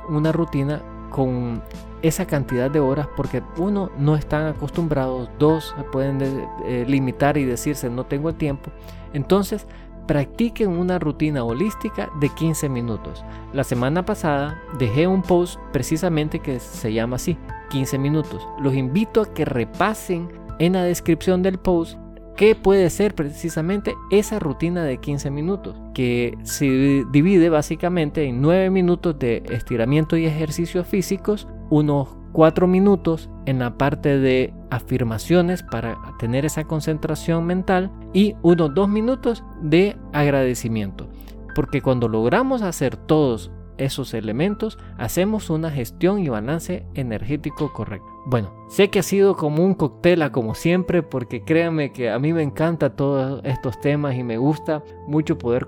una 0.09 0.31
rutina 0.31 0.81
con 1.09 1.61
esa 2.01 2.25
cantidad 2.25 2.71
de 2.71 2.79
horas 2.79 3.07
porque 3.15 3.43
uno 3.57 3.91
no 3.99 4.15
están 4.15 4.47
acostumbrados, 4.47 5.29
dos 5.37 5.75
pueden 5.91 6.19
eh, 6.65 6.85
limitar 6.87 7.37
y 7.37 7.45
decirse 7.45 7.89
no 7.89 8.05
tengo 8.05 8.29
el 8.29 8.35
tiempo. 8.35 8.71
Entonces, 9.13 9.67
practiquen 10.11 10.71
una 10.71 10.99
rutina 10.99 11.45
holística 11.45 12.09
de 12.19 12.27
15 12.27 12.67
minutos. 12.67 13.23
La 13.53 13.63
semana 13.63 14.03
pasada 14.03 14.61
dejé 14.77 15.07
un 15.07 15.21
post 15.21 15.57
precisamente 15.71 16.39
que 16.39 16.59
se 16.59 16.91
llama 16.91 17.15
así, 17.15 17.37
15 17.69 17.97
minutos. 17.97 18.45
Los 18.61 18.75
invito 18.75 19.21
a 19.21 19.33
que 19.33 19.45
repasen 19.45 20.27
en 20.59 20.73
la 20.73 20.83
descripción 20.83 21.41
del 21.41 21.59
post 21.59 21.97
qué 22.35 22.55
puede 22.55 22.89
ser 22.89 23.15
precisamente 23.15 23.95
esa 24.09 24.37
rutina 24.37 24.83
de 24.83 24.97
15 24.97 25.31
minutos, 25.31 25.79
que 25.93 26.37
se 26.43 27.05
divide 27.09 27.47
básicamente 27.47 28.25
en 28.25 28.41
9 28.41 28.69
minutos 28.69 29.17
de 29.17 29.43
estiramiento 29.49 30.17
y 30.17 30.25
ejercicios 30.25 30.87
físicos, 30.87 31.47
unos 31.69 32.09
4 32.31 32.67
minutos 32.67 33.29
en 33.45 33.59
la 33.59 33.77
parte 33.77 34.17
de 34.17 34.53
afirmaciones 34.69 35.63
para 35.63 35.97
tener 36.19 36.45
esa 36.45 36.63
concentración 36.63 37.45
mental 37.45 37.91
y 38.13 38.35
unos 38.41 38.73
2 38.73 38.89
minutos 38.89 39.43
de 39.61 39.97
agradecimiento. 40.13 41.07
Porque 41.55 41.81
cuando 41.81 42.07
logramos 42.07 42.61
hacer 42.61 42.95
todos 42.95 43.51
esos 43.77 44.13
elementos, 44.13 44.77
hacemos 44.97 45.49
una 45.49 45.71
gestión 45.71 46.19
y 46.19 46.29
balance 46.29 46.85
energético 46.93 47.73
correcto. 47.73 48.07
Bueno, 48.27 48.53
sé 48.69 48.89
que 48.89 48.99
ha 48.99 49.03
sido 49.03 49.35
como 49.35 49.65
un 49.65 49.73
cóctel 49.73 50.29
como 50.31 50.53
siempre, 50.53 51.01
porque 51.01 51.43
créanme 51.43 51.91
que 51.91 52.11
a 52.11 52.19
mí 52.19 52.31
me 52.31 52.43
encanta 52.43 52.95
todos 52.95 53.41
estos 53.43 53.81
temas 53.81 54.15
y 54.15 54.23
me 54.23 54.37
gusta 54.37 54.83
mucho 55.07 55.39
poder 55.39 55.67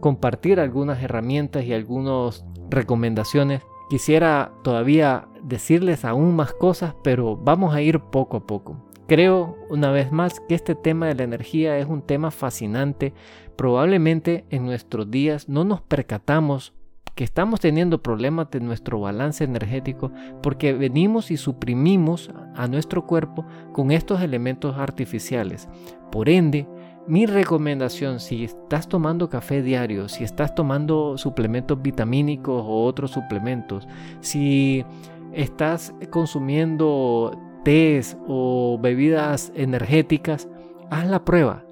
compartir 0.00 0.60
algunas 0.60 1.02
herramientas 1.02 1.64
y 1.64 1.72
algunas 1.72 2.44
recomendaciones. 2.70 3.62
Quisiera 3.88 4.52
todavía 4.62 5.26
decirles 5.42 6.04
aún 6.04 6.36
más 6.36 6.52
cosas, 6.52 6.94
pero 7.02 7.36
vamos 7.36 7.74
a 7.74 7.82
ir 7.82 8.00
poco 8.00 8.38
a 8.38 8.46
poco. 8.46 8.76
Creo 9.06 9.56
una 9.68 9.90
vez 9.90 10.12
más 10.12 10.38
que 10.40 10.54
este 10.54 10.74
tema 10.74 11.08
de 11.08 11.16
la 11.16 11.24
energía 11.24 11.78
es 11.78 11.86
un 11.86 12.02
tema 12.02 12.30
fascinante. 12.30 13.12
Probablemente 13.56 14.44
en 14.50 14.64
nuestros 14.64 15.10
días 15.10 15.48
no 15.48 15.64
nos 15.64 15.82
percatamos 15.82 16.72
que 17.16 17.24
estamos 17.24 17.60
teniendo 17.60 18.02
problemas 18.02 18.50
de 18.50 18.60
nuestro 18.60 19.00
balance 19.00 19.44
energético 19.44 20.12
porque 20.42 20.72
venimos 20.72 21.30
y 21.30 21.36
suprimimos 21.36 22.30
a 22.54 22.68
nuestro 22.68 23.06
cuerpo 23.06 23.44
con 23.72 23.90
estos 23.90 24.22
elementos 24.22 24.78
artificiales. 24.78 25.68
Por 26.12 26.28
ende, 26.28 26.66
mi 27.06 27.26
recomendación, 27.26 28.20
si 28.20 28.44
estás 28.44 28.88
tomando 28.88 29.28
café 29.28 29.62
diario, 29.62 30.08
si 30.08 30.22
estás 30.22 30.54
tomando 30.54 31.18
suplementos 31.18 31.82
vitamínicos 31.82 32.62
o 32.64 32.84
otros 32.84 33.10
suplementos, 33.10 33.88
si 34.20 34.84
estás 35.32 35.94
consumiendo 36.10 37.38
tés 37.64 38.16
o 38.26 38.78
bebidas 38.80 39.52
energéticas, 39.54 40.48
haz 40.90 41.06
la 41.06 41.24
prueba, 41.24 41.64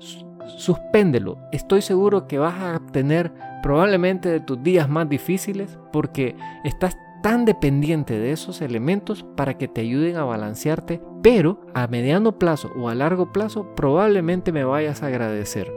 suspéndelo. 0.58 1.38
Estoy 1.52 1.82
seguro 1.82 2.26
que 2.26 2.38
vas 2.38 2.60
a 2.60 2.80
tener 2.92 3.32
probablemente 3.62 4.28
de 4.28 4.40
tus 4.40 4.62
días 4.62 4.88
más 4.88 5.08
difíciles 5.08 5.78
porque 5.92 6.36
estás 6.64 6.96
tan 7.22 7.44
dependiente 7.44 8.18
de 8.18 8.32
esos 8.32 8.60
elementos 8.60 9.24
para 9.36 9.58
que 9.58 9.68
te 9.68 9.80
ayuden 9.80 10.16
a 10.16 10.24
balancearte, 10.24 11.00
pero 11.22 11.60
a 11.74 11.86
mediano 11.86 12.38
plazo 12.38 12.70
o 12.76 12.88
a 12.88 12.94
largo 12.94 13.32
plazo 13.32 13.74
probablemente 13.74 14.52
me 14.52 14.64
vayas 14.64 15.02
a 15.02 15.06
agradecer. 15.08 15.72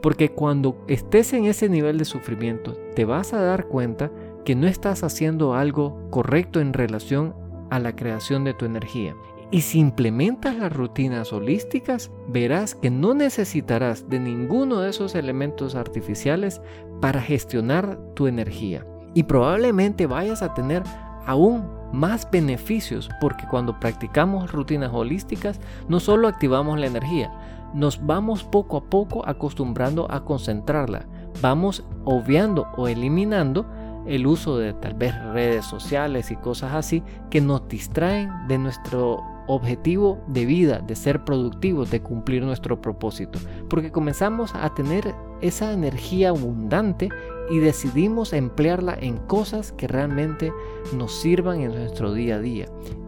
Porque 0.00 0.30
cuando 0.30 0.84
estés 0.86 1.32
en 1.32 1.46
ese 1.46 1.68
nivel 1.68 1.98
de 1.98 2.04
sufrimiento, 2.04 2.76
te 2.94 3.04
vas 3.04 3.34
a 3.34 3.42
dar 3.42 3.66
cuenta 3.66 4.10
que 4.48 4.56
no 4.56 4.66
estás 4.66 5.04
haciendo 5.04 5.52
algo 5.52 6.08
correcto 6.08 6.58
en 6.58 6.72
relación 6.72 7.34
a 7.68 7.78
la 7.78 7.94
creación 7.94 8.44
de 8.44 8.54
tu 8.54 8.64
energía. 8.64 9.14
Y 9.50 9.60
si 9.60 9.78
implementas 9.78 10.56
las 10.56 10.72
rutinas 10.72 11.34
holísticas, 11.34 12.10
verás 12.28 12.74
que 12.74 12.88
no 12.88 13.12
necesitarás 13.12 14.08
de 14.08 14.18
ninguno 14.18 14.80
de 14.80 14.88
esos 14.88 15.14
elementos 15.14 15.74
artificiales 15.74 16.62
para 17.02 17.20
gestionar 17.20 17.98
tu 18.14 18.26
energía. 18.26 18.86
Y 19.12 19.24
probablemente 19.24 20.06
vayas 20.06 20.40
a 20.40 20.54
tener 20.54 20.82
aún 21.26 21.68
más 21.92 22.26
beneficios 22.30 23.10
porque 23.20 23.44
cuando 23.50 23.78
practicamos 23.78 24.50
rutinas 24.50 24.92
holísticas 24.94 25.60
no 25.88 26.00
solo 26.00 26.26
activamos 26.26 26.80
la 26.80 26.86
energía, 26.86 27.30
nos 27.74 28.06
vamos 28.06 28.44
poco 28.44 28.78
a 28.78 28.84
poco 28.84 29.28
acostumbrando 29.28 30.10
a 30.10 30.24
concentrarla. 30.24 31.04
Vamos 31.42 31.84
obviando 32.06 32.66
o 32.78 32.88
eliminando 32.88 33.66
el 34.08 34.26
uso 34.26 34.58
de 34.58 34.72
tal 34.74 34.94
vez 34.94 35.14
redes 35.32 35.64
sociales 35.64 36.30
y 36.30 36.36
cosas 36.36 36.74
así 36.74 37.02
que 37.30 37.40
nos 37.40 37.68
distraen 37.68 38.30
de 38.48 38.58
nuestro 38.58 39.22
objetivo 39.46 40.22
de 40.26 40.44
vida, 40.44 40.78
de 40.78 40.94
ser 40.94 41.24
productivos, 41.24 41.90
de 41.90 42.00
cumplir 42.00 42.42
nuestro 42.42 42.80
propósito. 42.80 43.38
Porque 43.68 43.90
comenzamos 43.90 44.54
a 44.54 44.74
tener 44.74 45.14
esa 45.40 45.72
energía 45.72 46.30
abundante 46.30 47.08
y 47.50 47.58
decidimos 47.58 48.32
emplearla 48.32 48.96
en 49.00 49.16
cosas 49.16 49.72
que 49.72 49.88
realmente 49.88 50.52
nos 50.94 51.12
sirvan 51.20 51.60
en 51.60 51.74
nuestro 51.74 52.12
día 52.12 52.36
a 52.36 52.40
día. 52.40 52.66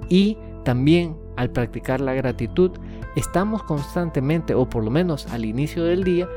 Y 0.08 0.38
también 0.64 1.16
al 1.36 1.50
practicar 1.50 2.00
la 2.00 2.14
gratitud, 2.14 2.72
estamos 3.16 3.62
constantemente, 3.62 4.54
o 4.54 4.68
por 4.68 4.84
lo 4.84 4.90
menos 4.90 5.26
al 5.28 5.44
inicio 5.44 5.84
del 5.84 6.04
día, 6.04 6.28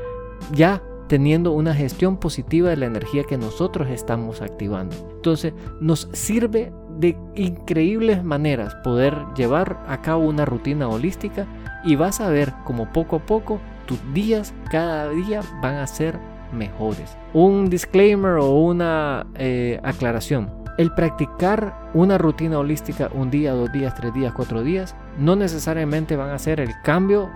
ya 0.52 0.82
teniendo 1.14 1.52
una 1.52 1.72
gestión 1.74 2.16
positiva 2.16 2.70
de 2.70 2.76
la 2.76 2.86
energía 2.86 3.22
que 3.22 3.38
nosotros 3.38 3.88
estamos 3.88 4.42
activando. 4.42 4.96
Entonces 5.14 5.52
nos 5.80 6.08
sirve 6.12 6.72
de 6.98 7.16
increíbles 7.36 8.24
maneras 8.24 8.74
poder 8.82 9.16
llevar 9.36 9.78
a 9.86 10.02
cabo 10.02 10.24
una 10.24 10.44
rutina 10.44 10.88
holística 10.88 11.46
y 11.84 11.94
vas 11.94 12.20
a 12.20 12.30
ver 12.30 12.52
como 12.64 12.92
poco 12.92 13.14
a 13.14 13.18
poco 13.20 13.60
tus 13.86 14.00
días 14.12 14.52
cada 14.72 15.08
día 15.10 15.40
van 15.62 15.76
a 15.76 15.86
ser 15.86 16.18
mejores. 16.52 17.16
Un 17.32 17.70
disclaimer 17.70 18.32
o 18.40 18.50
una 18.50 19.24
eh, 19.36 19.78
aclaración. 19.84 20.50
El 20.78 20.92
practicar 20.94 21.92
una 21.94 22.18
rutina 22.18 22.58
holística 22.58 23.08
un 23.14 23.30
día, 23.30 23.52
dos 23.52 23.70
días, 23.70 23.94
tres 23.94 24.12
días, 24.14 24.32
cuatro 24.34 24.64
días, 24.64 24.96
no 25.16 25.36
necesariamente 25.36 26.16
van 26.16 26.30
a 26.30 26.40
ser 26.40 26.58
el 26.58 26.72
cambio 26.82 27.30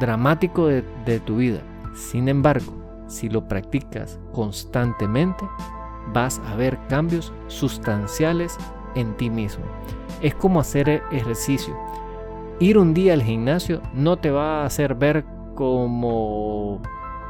dramático 0.00 0.66
de, 0.66 0.84
de 1.06 1.18
tu 1.18 1.36
vida. 1.36 1.60
Sin 1.94 2.28
embargo, 2.28 2.81
si 3.12 3.28
lo 3.28 3.46
practicas 3.46 4.18
constantemente, 4.32 5.44
vas 6.12 6.40
a 6.46 6.56
ver 6.56 6.78
cambios 6.88 7.32
sustanciales 7.46 8.56
en 8.94 9.14
ti 9.16 9.30
mismo. 9.30 9.64
Es 10.20 10.34
como 10.34 10.60
hacer 10.60 10.88
e-, 10.88 11.02
ejercicio. 11.12 11.76
Ir 12.58 12.78
un 12.78 12.94
día 12.94 13.12
al 13.12 13.22
gimnasio 13.22 13.82
no 13.94 14.16
te 14.16 14.30
va 14.30 14.62
a 14.62 14.66
hacer 14.66 14.94
ver 14.94 15.24
como 15.54 16.80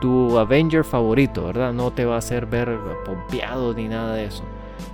tu 0.00 0.38
Avenger 0.38 0.84
favorito, 0.84 1.46
¿verdad? 1.46 1.72
No 1.72 1.90
te 1.90 2.04
va 2.04 2.16
a 2.16 2.18
hacer 2.18 2.46
ver 2.46 2.78
pompeado 3.04 3.74
ni 3.74 3.88
nada 3.88 4.14
de 4.14 4.26
eso. 4.26 4.44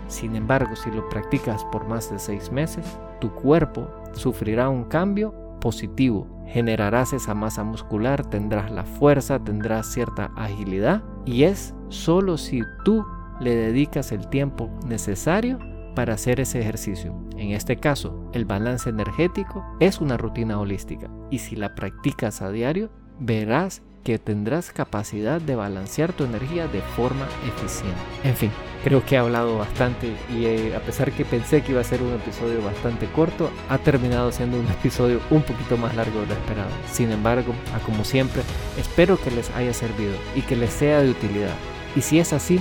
Sin 0.06 0.36
embargo, 0.36 0.74
si 0.74 0.90
lo 0.90 1.08
practicas 1.08 1.64
por 1.66 1.86
más 1.86 2.10
de 2.10 2.18
seis 2.18 2.50
meses, 2.50 2.98
tu 3.20 3.30
cuerpo 3.30 3.88
sufrirá 4.12 4.68
un 4.68 4.84
cambio 4.84 5.34
positivo. 5.60 6.26
Generarás 6.48 7.12
esa 7.12 7.34
masa 7.34 7.64
muscular, 7.64 8.24
tendrás 8.24 8.70
la 8.70 8.84
fuerza, 8.84 9.38
tendrás 9.38 9.86
cierta 9.92 10.30
agilidad 10.36 11.02
y 11.24 11.44
es 11.44 11.74
solo 11.88 12.38
si 12.38 12.62
tú 12.84 13.04
le 13.40 13.54
dedicas 13.54 14.12
el 14.12 14.28
tiempo 14.28 14.70
necesario 14.86 15.58
para 15.94 16.14
hacer 16.14 16.40
ese 16.40 16.60
ejercicio. 16.60 17.14
En 17.36 17.50
este 17.50 17.76
caso, 17.76 18.30
el 18.32 18.44
balance 18.44 18.88
energético 18.88 19.64
es 19.80 20.00
una 20.00 20.16
rutina 20.16 20.58
holística 20.58 21.10
y 21.30 21.38
si 21.38 21.56
la 21.56 21.74
practicas 21.74 22.40
a 22.40 22.50
diario, 22.50 22.90
verás 23.18 23.82
que 24.04 24.18
tendrás 24.18 24.70
capacidad 24.72 25.40
de 25.40 25.56
balancear 25.56 26.12
tu 26.12 26.24
energía 26.24 26.66
de 26.68 26.80
forma 26.80 27.26
eficiente. 27.46 28.00
En 28.24 28.34
fin, 28.34 28.50
creo 28.84 29.04
que 29.04 29.14
he 29.14 29.18
hablado 29.18 29.58
bastante 29.58 30.12
y 30.34 30.46
eh, 30.46 30.76
a 30.76 30.80
pesar 30.80 31.12
que 31.12 31.24
pensé 31.24 31.62
que 31.62 31.72
iba 31.72 31.80
a 31.80 31.84
ser 31.84 32.02
un 32.02 32.14
episodio 32.14 32.62
bastante 32.62 33.06
corto, 33.06 33.50
ha 33.68 33.78
terminado 33.78 34.32
siendo 34.32 34.58
un 34.58 34.66
episodio 34.80 35.20
un 35.30 35.42
poquito 35.42 35.76
más 35.76 35.94
largo 35.94 36.20
de 36.20 36.26
lo 36.26 36.34
esperado. 36.34 36.70
Sin 36.90 37.10
embargo, 37.10 37.54
como 37.84 38.04
siempre, 38.04 38.42
espero 38.78 39.20
que 39.20 39.30
les 39.30 39.50
haya 39.50 39.72
servido 39.72 40.14
y 40.34 40.42
que 40.42 40.56
les 40.56 40.72
sea 40.72 41.02
de 41.02 41.10
utilidad. 41.10 41.54
Y 41.96 42.02
si 42.02 42.18
es 42.18 42.32
así, 42.32 42.60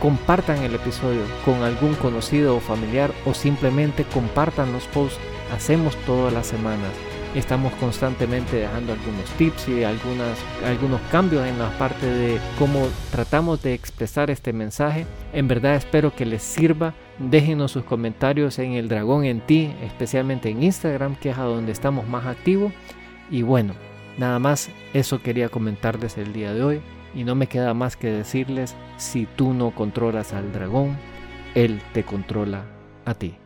compartan 0.00 0.62
el 0.62 0.74
episodio 0.74 1.22
con 1.44 1.62
algún 1.62 1.94
conocido 1.94 2.56
o 2.56 2.60
familiar 2.60 3.12
o 3.26 3.34
simplemente 3.34 4.04
compartan 4.04 4.72
los 4.72 4.84
posts. 4.84 5.18
Hacemos 5.52 5.96
todas 6.04 6.32
las 6.32 6.46
semanas. 6.46 6.92
Estamos 7.34 7.72
constantemente 7.74 8.56
dejando 8.56 8.94
algunos 8.94 9.24
tips 9.36 9.68
y 9.68 9.84
algunas, 9.84 10.38
algunos 10.64 11.00
cambios 11.12 11.46
en 11.46 11.58
la 11.58 11.68
parte 11.78 12.06
de 12.06 12.40
cómo 12.58 12.88
tratamos 13.10 13.62
de 13.62 13.74
expresar 13.74 14.30
este 14.30 14.52
mensaje. 14.52 15.06
En 15.32 15.46
verdad 15.46 15.74
espero 15.74 16.14
que 16.14 16.24
les 16.24 16.42
sirva. 16.42 16.94
Déjenos 17.18 17.72
sus 17.72 17.84
comentarios 17.84 18.58
en 18.58 18.72
el 18.72 18.88
dragón 18.88 19.24
en 19.24 19.40
ti, 19.40 19.72
especialmente 19.82 20.48
en 20.48 20.62
Instagram, 20.62 21.16
que 21.16 21.30
es 21.30 21.38
a 21.38 21.42
donde 21.42 21.72
estamos 21.72 22.08
más 22.08 22.24
activos. 22.26 22.72
Y 23.30 23.42
bueno, 23.42 23.74
nada 24.16 24.38
más 24.38 24.70
eso 24.94 25.20
quería 25.20 25.50
comentarles 25.50 26.16
el 26.16 26.32
día 26.32 26.54
de 26.54 26.62
hoy. 26.62 26.80
Y 27.14 27.24
no 27.24 27.34
me 27.34 27.46
queda 27.46 27.74
más 27.74 27.96
que 27.96 28.10
decirles, 28.10 28.74
si 28.96 29.26
tú 29.36 29.52
no 29.52 29.72
controlas 29.72 30.32
al 30.32 30.52
dragón, 30.52 30.96
él 31.54 31.80
te 31.92 32.04
controla 32.04 32.64
a 33.04 33.14
ti. 33.14 33.36